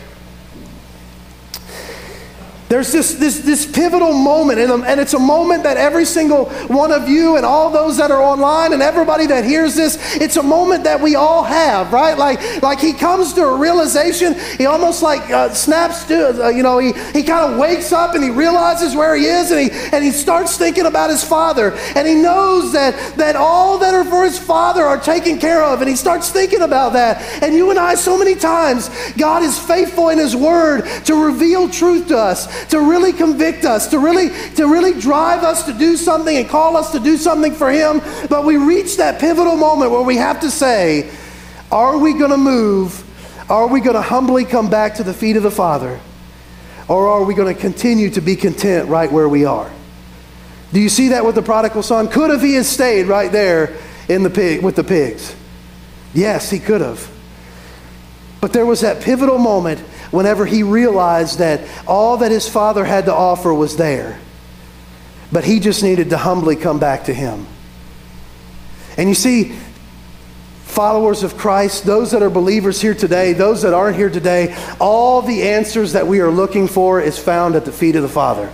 [2.68, 6.92] There's this, this, this pivotal moment, and, and it's a moment that every single one
[6.92, 10.42] of you and all those that are online and everybody that hears this, it's a
[10.42, 12.17] moment that we all have, right?
[12.17, 16.62] Like, like he comes to a realization, he almost like uh, snaps to, uh, you
[16.62, 19.71] know, he, he kind of wakes up and he realizes where he is and he,
[19.92, 21.75] and he starts thinking about his father.
[21.94, 25.83] And he knows that, that all that are for his father are taken care of.
[25.83, 27.21] And he starts thinking about that.
[27.42, 28.88] And you and I, so many times,
[29.19, 33.88] God is faithful in his word to reveal truth to us to really convict us,
[33.88, 37.52] to really, to really drive us to do something and call us to do something
[37.52, 38.00] for Him.
[38.29, 41.10] But we reach that pivotal moment where we have to say,
[41.71, 43.00] are we going to move?
[43.50, 46.00] Are we going to humbly come back to the feet of the Father?
[46.88, 49.71] Or are we going to continue to be content right where we are?
[50.73, 52.08] Do you see that with the prodigal son?
[52.08, 53.77] Could have he have stayed right there
[54.08, 55.35] in the pig, with the pigs?
[56.12, 57.10] Yes, he could have.
[58.40, 59.83] But there was that pivotal moment
[60.15, 64.19] whenever he realized that all that his father had to offer was there.
[65.33, 67.46] But he just needed to humbly come back to him.
[68.96, 69.56] And you see,
[70.62, 75.21] followers of Christ, those that are believers here today, those that aren't here today, all
[75.21, 78.52] the answers that we are looking for is found at the feet of the Father.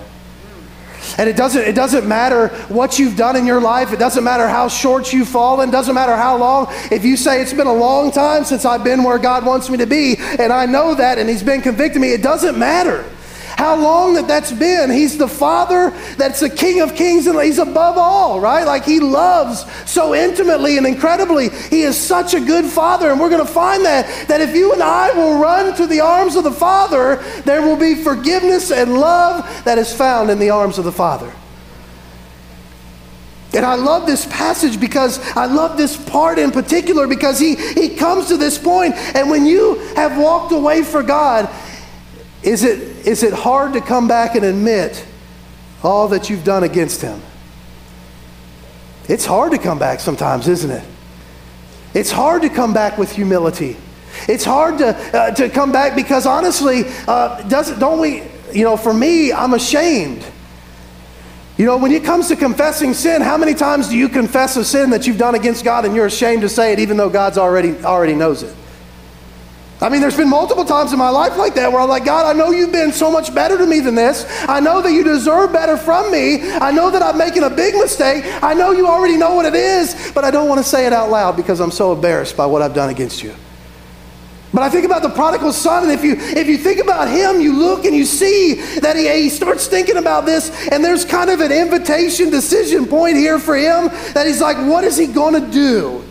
[1.18, 3.92] And it doesn't, it doesn't matter what you've done in your life.
[3.92, 5.68] It doesn't matter how short you've fallen.
[5.68, 6.66] It doesn't matter how long.
[6.90, 9.78] If you say it's been a long time since I've been where God wants me
[9.78, 13.04] to be, and I know that, and He's been convicting me, it doesn't matter
[13.60, 14.88] how long that that's been.
[14.88, 18.64] He's the Father that's the King of Kings and He's above all, right?
[18.64, 21.50] Like He loves so intimately and incredibly.
[21.50, 23.10] He is such a good Father.
[23.10, 26.00] And we're going to find that, that if you and I will run to the
[26.00, 30.48] arms of the Father, there will be forgiveness and love that is found in the
[30.48, 31.30] arms of the Father.
[33.52, 37.94] And I love this passage because I love this part in particular because he, he
[37.94, 41.50] comes to this point, and when you have walked away for God,
[42.42, 45.04] is it, is it hard to come back and admit
[45.82, 47.20] all that you've done against him?
[49.08, 50.84] It's hard to come back sometimes, isn't it?
[51.94, 53.76] It's hard to come back with humility.
[54.28, 58.22] It's hard to, uh, to come back because honestly, uh, doesn't, don't we,
[58.52, 60.24] you know, for me, I'm ashamed.
[61.56, 64.64] You know, when it comes to confessing sin, how many times do you confess a
[64.64, 67.36] sin that you've done against God and you're ashamed to say it even though God's
[67.36, 68.54] already, already knows it?
[69.82, 72.26] I mean, there's been multiple times in my life like that where I'm like, God,
[72.26, 74.26] I know you've been so much better to me than this.
[74.46, 76.52] I know that you deserve better from me.
[76.52, 78.24] I know that I'm making a big mistake.
[78.42, 80.92] I know you already know what it is, but I don't want to say it
[80.92, 83.34] out loud because I'm so embarrassed by what I've done against you.
[84.52, 87.40] But I think about the prodigal son, and if you if you think about him,
[87.40, 91.30] you look and you see that he, he starts thinking about this, and there's kind
[91.30, 95.40] of an invitation decision point here for him that he's like, what is he going
[95.40, 96.04] to do?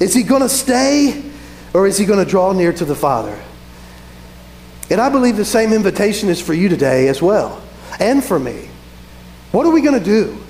[0.00, 1.31] Is he going to stay?
[1.74, 3.40] Or is he going to draw near to the Father?
[4.90, 7.62] And I believe the same invitation is for you today as well,
[7.98, 8.68] and for me.
[9.52, 10.41] What are we going to do?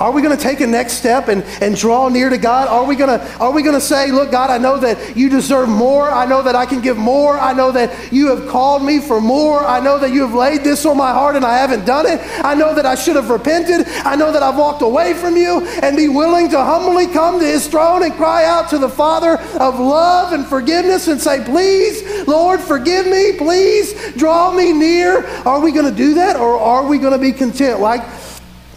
[0.00, 2.66] Are we going to take a next step and, and draw near to God?
[2.66, 5.28] Are we going to are we going to say, "Look, God, I know that you
[5.28, 6.10] deserve more.
[6.10, 7.38] I know that I can give more.
[7.38, 9.64] I know that you have called me for more.
[9.64, 12.20] I know that you have laid this on my heart and I haven't done it.
[12.42, 13.86] I know that I should have repented.
[14.04, 17.46] I know that I've walked away from you and be willing to humbly come to
[17.46, 22.26] his throne and cry out to the Father of love and forgiveness and say, "Please,
[22.26, 23.32] Lord, forgive me.
[23.36, 27.18] Please draw me near." Are we going to do that or are we going to
[27.18, 28.02] be content like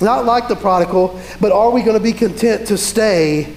[0.06, 3.54] not like the prodigal, but are we going to be content to stay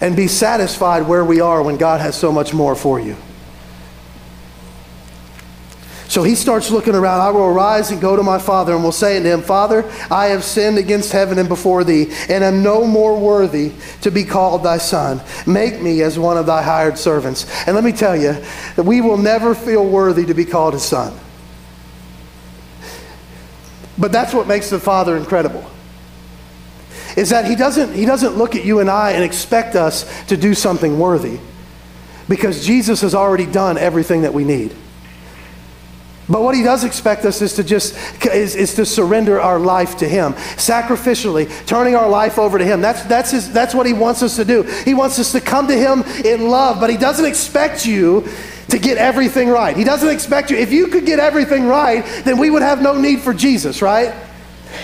[0.00, 3.16] and be satisfied where we are when God has so much more for you?
[6.08, 7.20] So he starts looking around.
[7.20, 10.26] I will arise and go to my father and will say unto him, Father, I
[10.26, 14.62] have sinned against heaven and before thee, and am no more worthy to be called
[14.62, 15.20] thy son.
[15.46, 17.44] Make me as one of thy hired servants.
[17.66, 18.36] And let me tell you
[18.76, 21.18] that we will never feel worthy to be called his son.
[23.98, 25.64] But that's what makes the Father incredible.
[27.16, 30.36] Is that he doesn't, he doesn't look at you and I and expect us to
[30.36, 31.40] do something worthy
[32.28, 34.74] because Jesus has already done everything that we need.
[36.28, 39.98] But what he does expect us is to just is, is to surrender our life
[39.98, 42.80] to him sacrificially, turning our life over to him.
[42.80, 44.64] That's that's his, that's what he wants us to do.
[44.64, 48.28] He wants us to come to him in love, but he doesn't expect you
[48.68, 49.76] to get everything right.
[49.76, 50.56] He doesn't expect you.
[50.56, 54.14] If you could get everything right, then we would have no need for Jesus, right?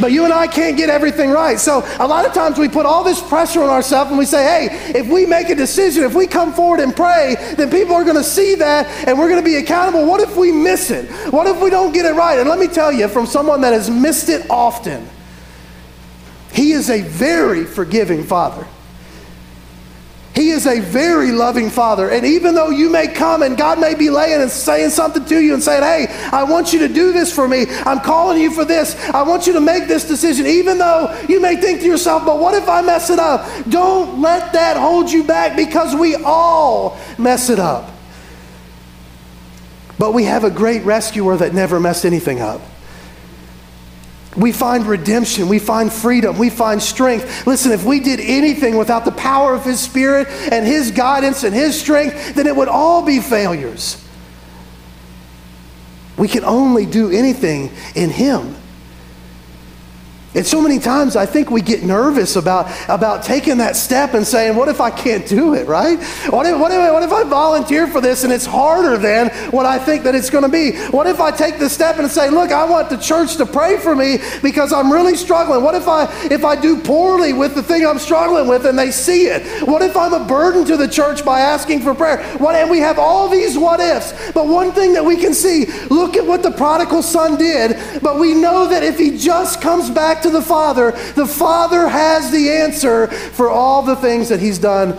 [0.00, 1.58] But you and I can't get everything right.
[1.58, 4.42] So a lot of times we put all this pressure on ourselves and we say,
[4.68, 8.04] hey, if we make a decision, if we come forward and pray, then people are
[8.04, 10.06] going to see that and we're going to be accountable.
[10.06, 11.10] What if we miss it?
[11.32, 12.38] What if we don't get it right?
[12.38, 15.08] And let me tell you, from someone that has missed it often,
[16.52, 18.66] he is a very forgiving father.
[20.34, 22.08] He is a very loving Father.
[22.10, 25.38] And even though you may come and God may be laying and saying something to
[25.38, 27.66] you and saying, Hey, I want you to do this for me.
[27.68, 28.96] I'm calling you for this.
[29.10, 30.46] I want you to make this decision.
[30.46, 33.46] Even though you may think to yourself, But what if I mess it up?
[33.68, 37.90] Don't let that hold you back because we all mess it up.
[39.98, 42.62] But we have a great rescuer that never messed anything up.
[44.36, 45.48] We find redemption.
[45.48, 46.38] We find freedom.
[46.38, 47.46] We find strength.
[47.46, 51.54] Listen, if we did anything without the power of His Spirit and His guidance and
[51.54, 54.02] His strength, then it would all be failures.
[56.16, 58.56] We can only do anything in Him.
[60.34, 64.26] And so many times I think we get nervous about, about taking that step and
[64.26, 65.98] saying, What if I can't do it, right?
[66.30, 69.66] What if, what, if, what if I volunteer for this and it's harder than what
[69.66, 70.72] I think that it's going to be?
[70.90, 73.76] What if I take the step and say, Look, I want the church to pray
[73.76, 75.62] for me because I'm really struggling?
[75.62, 78.90] What if I, if I do poorly with the thing I'm struggling with and they
[78.90, 79.66] see it?
[79.68, 82.22] What if I'm a burden to the church by asking for prayer?
[82.38, 84.32] What, and we have all these what ifs.
[84.32, 88.18] But one thing that we can see look at what the prodigal son did, but
[88.18, 92.50] we know that if he just comes back to the Father, the Father has the
[92.50, 94.98] answer for all the things that he's done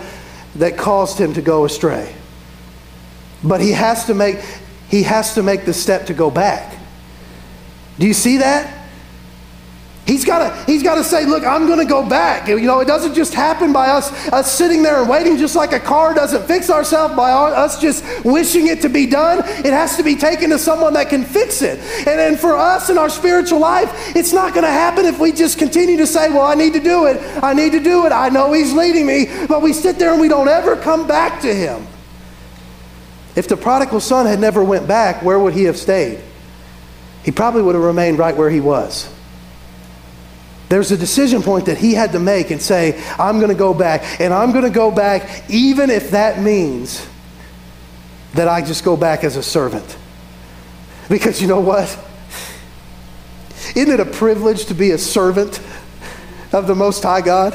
[0.56, 2.14] that caused him to go astray.
[3.42, 4.38] But he has to make
[4.88, 6.76] he has to make the step to go back.
[7.98, 8.83] Do you see that?
[10.06, 12.46] He's got to he's to say, look, I'm going to go back.
[12.46, 15.72] You know, it doesn't just happen by us us sitting there and waiting, just like
[15.72, 19.38] a car doesn't fix ourselves by us just wishing it to be done.
[19.38, 21.78] It has to be taken to someone that can fix it.
[22.06, 25.32] And then for us in our spiritual life, it's not going to happen if we
[25.32, 27.16] just continue to say, well, I need to do it.
[27.42, 28.12] I need to do it.
[28.12, 31.40] I know He's leading me, but we sit there and we don't ever come back
[31.42, 31.86] to Him.
[33.36, 36.20] If the prodigal son had never went back, where would he have stayed?
[37.24, 39.13] He probably would have remained right where he was.
[40.74, 43.72] There's a decision point that he had to make and say, I'm going to go
[43.72, 44.20] back.
[44.20, 47.06] And I'm going to go back even if that means
[48.32, 49.96] that I just go back as a servant.
[51.08, 51.96] Because you know what?
[53.76, 55.60] Isn't it a privilege to be a servant
[56.52, 57.54] of the Most High God?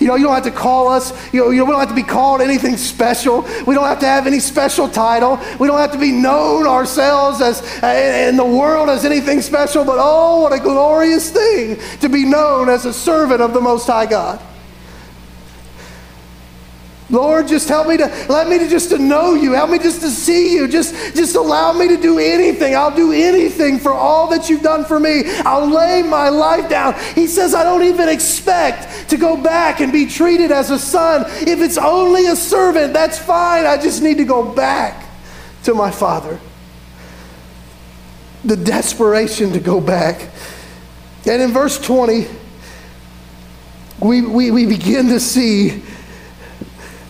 [0.00, 2.02] You know, you don't have to call us, you know, you don't have to be
[2.02, 3.42] called anything special.
[3.66, 5.38] We don't have to have any special title.
[5.58, 9.84] We don't have to be known ourselves as uh, in the world as anything special,
[9.84, 13.86] but oh, what a glorious thing to be known as a servant of the Most
[13.86, 14.40] High God.
[17.12, 19.52] Lord, just help me to let me to just to know you.
[19.52, 20.66] Help me just to see you.
[20.66, 22.74] Just, just allow me to do anything.
[22.74, 25.24] I'll do anything for all that you've done for me.
[25.44, 26.94] I'll lay my life down.
[27.14, 31.26] He says, I don't even expect to go back and be treated as a son.
[31.46, 33.66] If it's only a servant, that's fine.
[33.66, 35.06] I just need to go back
[35.64, 36.40] to my father.
[38.46, 40.30] The desperation to go back.
[41.26, 42.26] And in verse 20,
[44.00, 45.82] we, we, we begin to see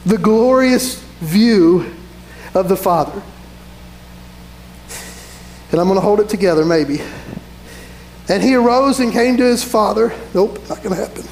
[0.05, 1.95] the glorious view
[2.55, 3.23] of the Father.
[5.71, 7.01] And I'm going to hold it together, maybe.
[8.29, 10.15] And he arose and came to his father.
[10.35, 11.25] Nope, not going to happen.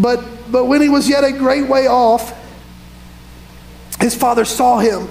[0.00, 2.38] But, but when he was yet a great way off,
[4.00, 5.08] his father saw him.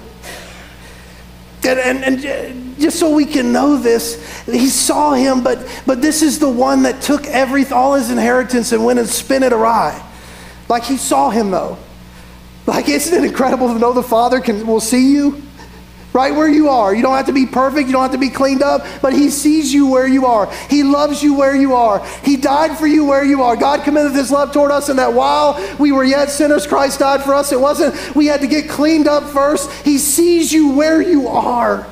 [1.63, 6.23] And, and, and just so we can know this, he saw him, but, but this
[6.23, 10.01] is the one that took every, all his inheritance and went and spent it awry.
[10.71, 11.77] Like he saw him though.
[12.65, 15.41] Like, isn't it incredible to know the Father can, will see you?
[16.13, 16.95] Right where you are.
[16.95, 17.87] You don't have to be perfect.
[17.87, 20.49] You don't have to be cleaned up, but He sees you where you are.
[20.69, 22.05] He loves you where you are.
[22.23, 23.57] He died for you where you are.
[23.57, 27.21] God committed His love toward us, and that while we were yet sinners, Christ died
[27.21, 27.51] for us.
[27.51, 29.69] It wasn't we had to get cleaned up first.
[29.83, 31.85] He sees you where you are.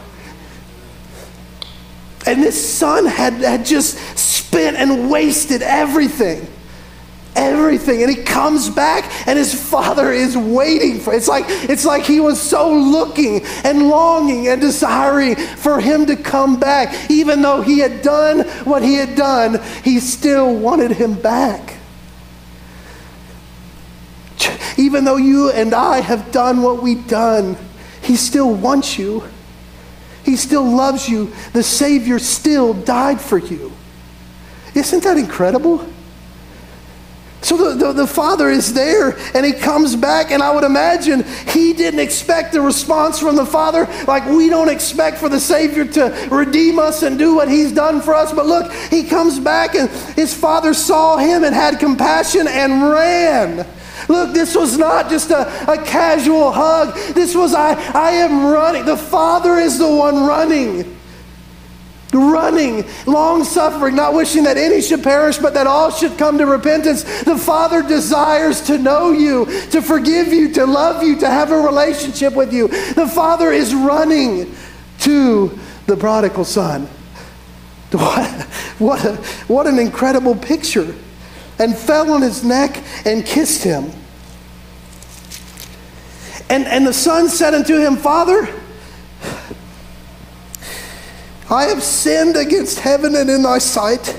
[2.25, 6.47] And this son had, had just spent and wasted everything
[7.35, 12.03] everything and he comes back and his father is waiting for it's like it's like
[12.03, 17.09] he was so looking and longing and desiring for him to come back.
[17.09, 21.75] Even though he had done what he had done he still wanted him back.
[24.77, 27.57] Even though you and I have done what we've done
[28.01, 29.23] he still wants you.
[30.23, 31.33] He still loves you.
[31.53, 33.71] The savior still died for you.
[34.75, 35.87] Isn't that incredible
[37.41, 41.23] so the, the, the, father is there and he comes back, and I would imagine
[41.47, 45.85] he didn't expect a response from the father like we don't expect for the Savior
[45.85, 48.33] to redeem us and do what he's done for us.
[48.33, 53.65] But look, he comes back, and his father saw him and had compassion and ran.
[54.09, 56.95] Look, this was not just a, a casual hug.
[57.13, 58.85] This was, I, I am running.
[58.85, 60.98] The father is the one running.
[62.13, 66.45] Running, long suffering, not wishing that any should perish, but that all should come to
[66.45, 67.03] repentance.
[67.23, 71.59] The Father desires to know you, to forgive you, to love you, to have a
[71.59, 72.67] relationship with you.
[72.67, 74.55] The Father is running
[74.99, 76.87] to the prodigal son.
[77.91, 78.29] What,
[78.77, 79.15] what, a,
[79.47, 80.93] what an incredible picture.
[81.57, 83.91] And fell on his neck and kissed him.
[86.49, 88.47] And, and the son said unto him, Father,
[91.51, 94.15] I have sinned against heaven and in thy sight,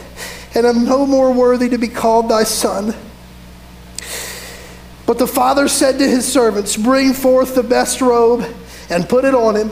[0.55, 2.95] and am no more worthy to be called thy son.
[5.07, 8.45] But the father said to his servants, Bring forth the best robe
[8.91, 9.71] and put it on him,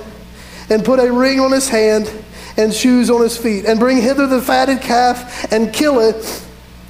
[0.71, 2.11] and put a ring on his hand
[2.57, 6.45] and shoes on his feet, and bring hither the fatted calf and kill it,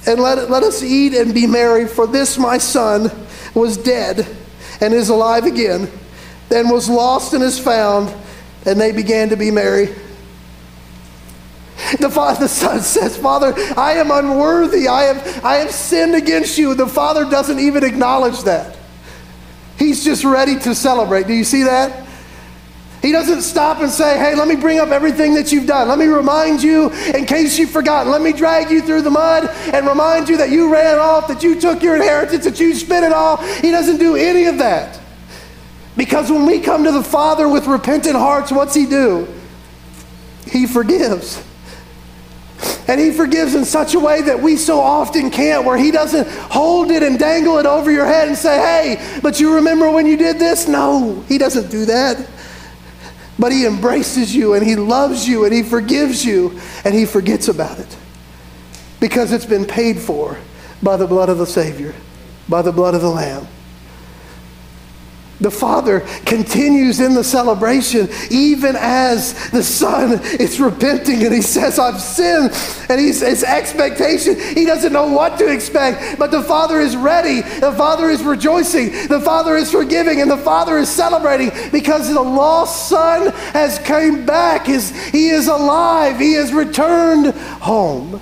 [0.05, 1.87] and let, it, let us eat and be merry.
[1.87, 3.11] For this my son
[3.55, 4.27] was dead
[4.81, 5.89] and is alive again,
[6.51, 8.13] and was lost and is found.
[8.65, 9.95] And they began to be merry.
[11.97, 14.87] The, father, the son says, Father, I am unworthy.
[14.87, 16.75] I have, I have sinned against you.
[16.75, 18.77] The father doesn't even acknowledge that.
[19.77, 21.25] He's just ready to celebrate.
[21.25, 22.07] Do you see that?
[23.01, 25.87] He doesn't stop and say, Hey, let me bring up everything that you've done.
[25.87, 28.11] Let me remind you in case you've forgotten.
[28.11, 31.41] Let me drag you through the mud and remind you that you ran off, that
[31.41, 33.37] you took your inheritance, that you spent it all.
[33.37, 34.99] He doesn't do any of that.
[35.95, 39.27] Because when we come to the Father with repentant hearts, what's He do?
[40.45, 41.41] He forgives.
[42.89, 46.27] And He forgives in such a way that we so often can't, where He doesn't
[46.27, 50.07] hold it and dangle it over your head and say, hey, but you remember when
[50.07, 50.67] you did this?
[50.67, 52.27] No, He doesn't do that.
[53.37, 57.47] But He embraces you and He loves you and He forgives you and He forgets
[57.47, 57.95] about it
[58.99, 60.39] because it's been paid for
[60.81, 61.93] by the blood of the Savior,
[62.49, 63.47] by the blood of the Lamb.
[65.41, 71.79] The Father continues in the celebration even as the Son is repenting and he says,
[71.79, 72.51] I've sinned.
[72.89, 77.41] And he's, his expectation, he doesn't know what to expect, but the Father is ready.
[77.41, 79.07] The Father is rejoicing.
[79.07, 84.25] The Father is forgiving and the Father is celebrating because the lost Son has come
[84.25, 84.65] back.
[84.65, 86.19] His, he is alive.
[86.19, 87.27] He has returned
[87.61, 88.21] home.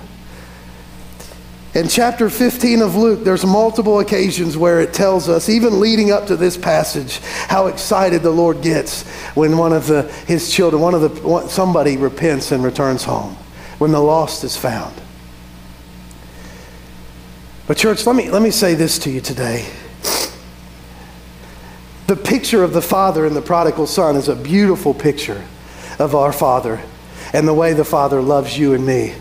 [1.74, 6.26] In chapter 15 of Luke, there's multiple occasions where it tells us, even leading up
[6.28, 10.94] to this passage, how excited the Lord gets when one of the, his children, one
[10.94, 13.34] of the, somebody repents and returns home,
[13.76, 14.94] when the lost is found.
[17.66, 19.70] But church, let me, let me say this to you today.
[22.06, 25.44] The picture of the father and the prodigal son is a beautiful picture
[25.98, 26.80] of our father
[27.34, 29.12] and the way the father loves you and me.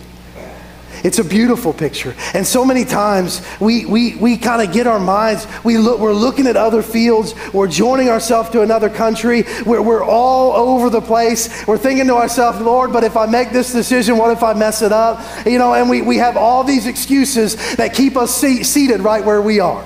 [1.03, 2.15] It's a beautiful picture.
[2.33, 6.13] And so many times we, we, we kind of get our minds, we look, we're
[6.13, 11.01] looking at other fields, we're joining ourselves to another country, we're, we're all over the
[11.01, 11.65] place.
[11.67, 14.81] We're thinking to ourselves, Lord, but if I make this decision, what if I mess
[14.81, 15.23] it up?
[15.45, 19.41] You know, and we, we have all these excuses that keep us seated right where
[19.41, 19.83] we are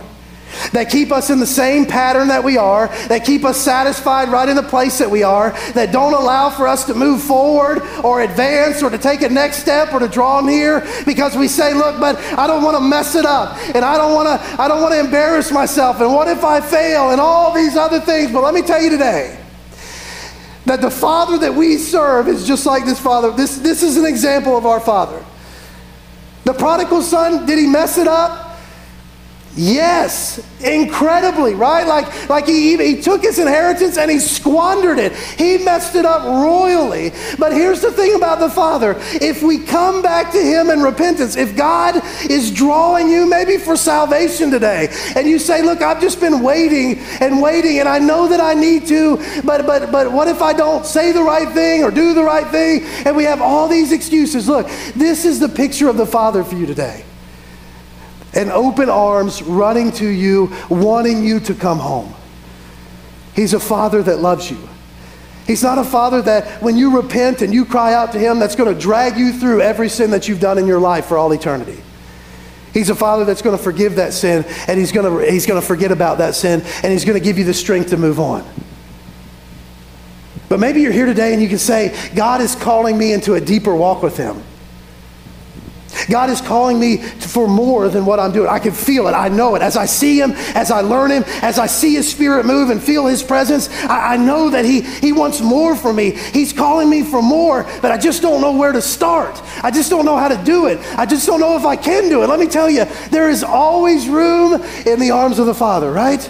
[0.73, 4.49] that keep us in the same pattern that we are, that keep us satisfied right
[4.49, 8.21] in the place that we are, that don't allow for us to move forward or
[8.21, 11.99] advance or to take a next step or to draw near because we say, look,
[11.99, 14.81] but I don't want to mess it up and I don't want to I don't
[14.81, 18.31] want to embarrass myself and what if I fail and all these other things.
[18.31, 19.37] But let me tell you today
[20.65, 23.31] that the Father that we serve is just like this Father.
[23.31, 25.23] This, this is an example of our Father.
[26.43, 28.50] The prodigal son, did he mess it up?
[29.55, 31.85] Yes, incredibly, right?
[31.85, 35.13] Like, like he, he took his inheritance and he squandered it.
[35.13, 37.11] He messed it up royally.
[37.37, 41.35] But here's the thing about the Father if we come back to Him in repentance,
[41.35, 44.87] if God is drawing you maybe for salvation today,
[45.17, 48.53] and you say, Look, I've just been waiting and waiting, and I know that I
[48.53, 52.13] need to, but, but, but what if I don't say the right thing or do
[52.13, 52.83] the right thing?
[53.05, 54.47] And we have all these excuses.
[54.47, 57.03] Look, this is the picture of the Father for you today
[58.33, 62.13] and open arms running to you, wanting you to come home.
[63.35, 64.69] He's a father that loves you.
[65.47, 68.55] He's not a father that when you repent and you cry out to him, that's
[68.55, 71.31] going to drag you through every sin that you've done in your life for all
[71.33, 71.81] eternity.
[72.73, 75.59] He's a father that's going to forgive that sin and he's going to, he's going
[75.59, 78.19] to forget about that sin and he's going to give you the strength to move
[78.19, 78.47] on.
[80.47, 83.41] But maybe you're here today and you can say, God is calling me into a
[83.41, 84.41] deeper walk with him.
[86.11, 88.49] God is calling me for more than what I'm doing.
[88.49, 89.13] I can feel it.
[89.13, 89.61] I know it.
[89.61, 92.83] As I see Him, as I learn Him, as I see His Spirit move and
[92.83, 96.11] feel His presence, I, I know that he, he wants more for me.
[96.11, 99.41] He's calling me for more, but I just don't know where to start.
[99.63, 100.79] I just don't know how to do it.
[100.97, 102.27] I just don't know if I can do it.
[102.27, 106.29] Let me tell you, there is always room in the arms of the Father, right?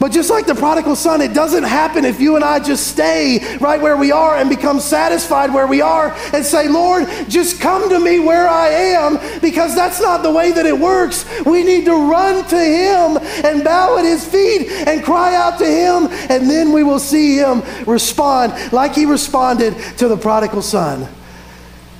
[0.00, 3.58] But just like the prodigal son, it doesn't happen if you and I just stay
[3.58, 7.88] right where we are and become satisfied where we are and say, Lord, just come
[7.88, 11.26] to me where I am, because that's not the way that it works.
[11.44, 15.66] We need to run to Him and bow at His feet and cry out to
[15.66, 21.08] Him, and then we will see Him respond like He responded to the prodigal son,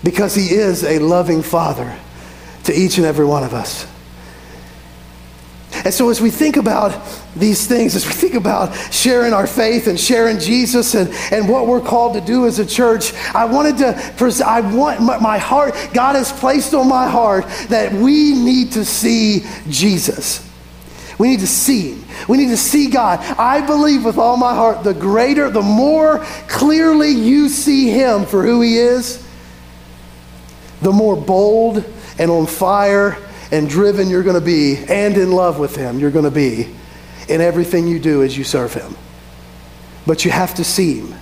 [0.04, 1.98] because He is a loving Father
[2.62, 3.88] to each and every one of us.
[5.84, 6.92] And so, as we think about
[7.38, 11.66] these things, as we think about sharing our faith and sharing Jesus and, and what
[11.66, 16.16] we're called to do as a church, I wanted to, I want my heart, God
[16.16, 20.46] has placed on my heart that we need to see Jesus.
[21.18, 22.04] We need to see Him.
[22.28, 23.18] We need to see God.
[23.38, 28.44] I believe with all my heart, the greater, the more clearly you see Him for
[28.44, 29.24] who He is,
[30.80, 31.84] the more bold
[32.18, 33.18] and on fire
[33.50, 36.68] and driven you're going to be, and in love with Him you're going to be
[37.28, 38.96] in everything you do as you serve Him.
[40.06, 41.17] But you have to see Him.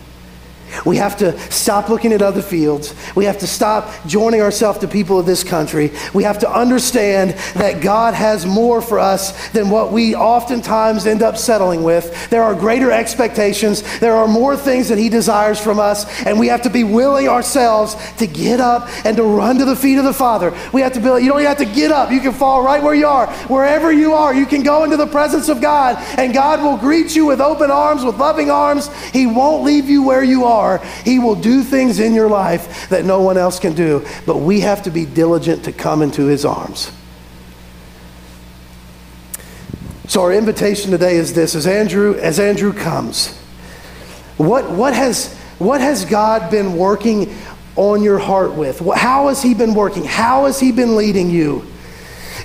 [0.84, 2.94] We have to stop looking at other fields.
[3.14, 5.92] We have to stop joining ourselves to people of this country.
[6.12, 11.22] We have to understand that God has more for us than what we oftentimes end
[11.22, 12.30] up settling with.
[12.30, 16.48] There are greater expectations, there are more things that He desires from us, and we
[16.48, 20.04] have to be willing ourselves to get up and to run to the feet of
[20.04, 20.56] the Father.
[20.72, 22.10] We have to be, you don't even have to get up.
[22.10, 23.26] You can fall right where you are.
[23.46, 27.14] Wherever you are, you can go into the presence of God, and God will greet
[27.14, 28.90] you with open arms, with loving arms.
[29.12, 30.65] He won't leave you where you are
[31.04, 34.04] He will do things in your life that no one else can do.
[34.26, 36.90] But we have to be diligent to come into His arms.
[40.08, 43.36] So our invitation today is this as Andrew as Andrew comes.
[44.36, 47.34] What what has what has God been working
[47.74, 48.80] on your heart with?
[48.94, 50.04] How has he been working?
[50.04, 51.66] How has he been leading you?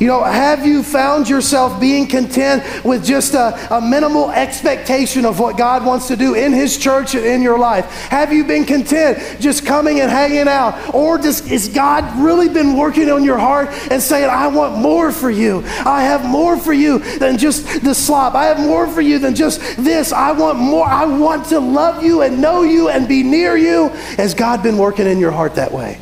[0.02, 5.40] You know, have you found yourself being content with just a, a minimal expectation of
[5.40, 7.86] what God wants to do in His church and in your life?
[8.10, 10.96] Have you been content just coming and hanging out?
[10.96, 15.12] Or does, has God really been working on your heart and saying, I want more
[15.12, 15.62] for you?
[15.86, 18.34] I have more for you than just the slop.
[18.34, 20.12] I have more for you than just this.
[20.12, 20.88] I want more.
[20.88, 23.90] I want to love you and know you and be near you.
[24.18, 26.00] Has God been working in your heart that way?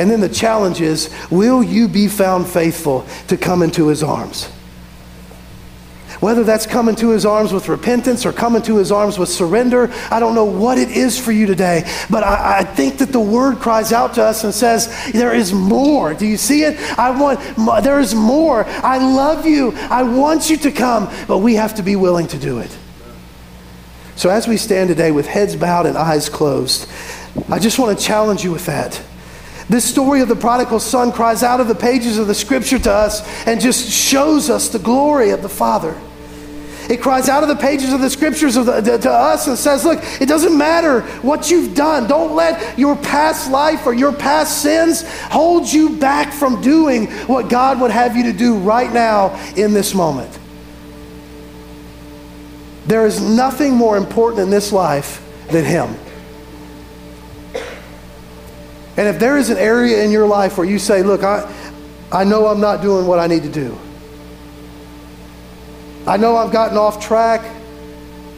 [0.00, 4.46] And then the challenge is will you be found faithful to come into his arms?
[6.20, 9.90] Whether that's coming to his arms with repentance or coming to his arms with surrender,
[10.10, 13.20] I don't know what it is for you today, but I, I, think that the
[13.20, 16.14] word cries out to us and says, There is more.
[16.14, 16.78] Do you see it?
[16.98, 17.38] I want,
[17.84, 18.64] there is more.
[18.66, 19.72] I love you.
[19.90, 22.74] I want you to come, but we have to be willing to do it.
[24.16, 26.88] So as we stand today with heads bowed and eyes closed,
[27.50, 29.02] I just want to challenge you with that.
[29.70, 32.92] This story of the prodigal son cries out of the pages of the scripture to
[32.92, 35.96] us and just shows us the glory of the Father.
[36.88, 39.56] It cries out of the pages of the scriptures of the, to, to us and
[39.56, 42.08] says, Look, it doesn't matter what you've done.
[42.08, 47.48] Don't let your past life or your past sins hold you back from doing what
[47.48, 50.36] God would have you to do right now in this moment.
[52.86, 55.94] There is nothing more important in this life than Him.
[59.00, 61.50] And if there is an area in your life where you say, look, I,
[62.12, 63.74] I know I'm not doing what I need to do.
[66.06, 67.40] I know I've gotten off track.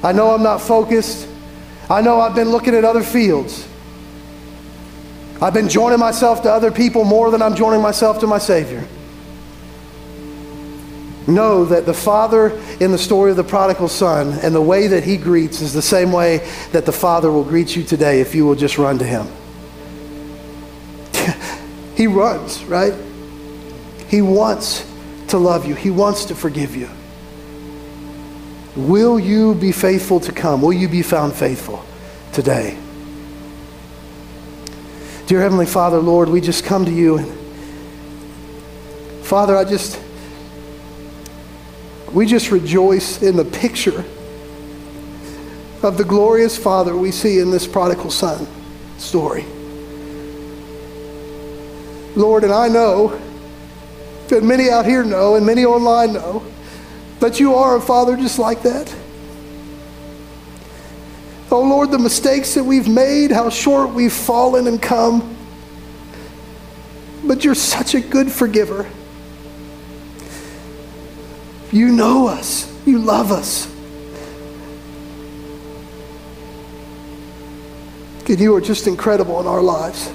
[0.04, 1.26] I know I'm not focused.
[1.90, 3.66] I know I've been looking at other fields.
[5.40, 8.86] I've been joining myself to other people more than I'm joining myself to my Savior.
[11.26, 15.02] Know that the Father in the story of the prodigal son and the way that
[15.02, 18.46] he greets is the same way that the Father will greet you today if you
[18.46, 19.26] will just run to him.
[22.02, 22.94] He runs, right?
[24.08, 24.84] He wants
[25.28, 26.90] to love you, He wants to forgive you.
[28.74, 30.62] Will you be faithful to come?
[30.62, 31.84] Will you be found faithful
[32.32, 32.76] today?
[35.28, 37.18] Dear Heavenly Father, Lord, we just come to you.
[37.18, 37.32] And
[39.24, 40.00] Father, I just,
[42.12, 44.04] we just rejoice in the picture
[45.84, 48.48] of the glorious Father we see in this prodigal son
[48.98, 49.46] story.
[52.14, 53.20] Lord, and I know
[54.28, 56.44] that many out here know and many online know
[57.20, 58.94] that you are a father just like that.
[61.50, 65.36] Oh Lord, the mistakes that we've made, how short we've fallen and come.
[67.24, 68.88] But you're such a good forgiver.
[71.70, 73.70] You know us, you love us.
[78.28, 80.10] And you are just incredible in our lives.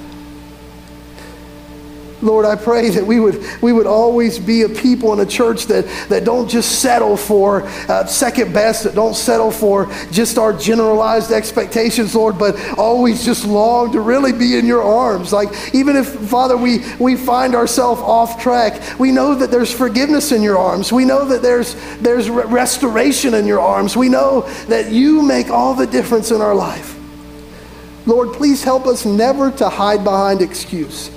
[2.22, 5.68] Lord, I pray that we would, we would always be a people in a church
[5.68, 10.51] that, that don't just settle for uh, second best, that don't settle for just our
[10.51, 15.32] generalized expectations, Lord, but always just long to really be in your arms.
[15.32, 20.32] Like, even if, Father, we, we find ourselves off track, we know that there's forgiveness
[20.32, 20.91] in your arms.
[20.91, 23.95] We know that there's, there's restoration in your arms.
[23.95, 26.97] We know that you make all the difference in our life.
[28.07, 31.11] Lord, please help us never to hide behind excuse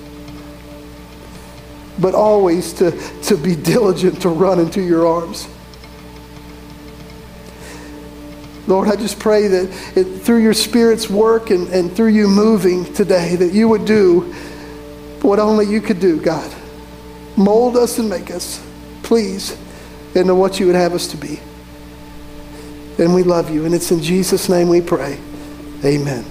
[2.00, 2.90] but always to,
[3.22, 5.48] to be diligent to run into your arms.
[8.66, 12.92] Lord, I just pray that it, through your Spirit's work and, and through you moving
[12.94, 14.32] today, that you would do
[15.22, 16.54] what only you could do, God.
[17.36, 18.64] Mold us and make us,
[19.02, 19.56] please,
[20.14, 21.40] into what you would have us to be.
[22.98, 23.64] And we love you.
[23.64, 25.18] And it's in Jesus' name we pray.
[25.84, 26.24] Amen.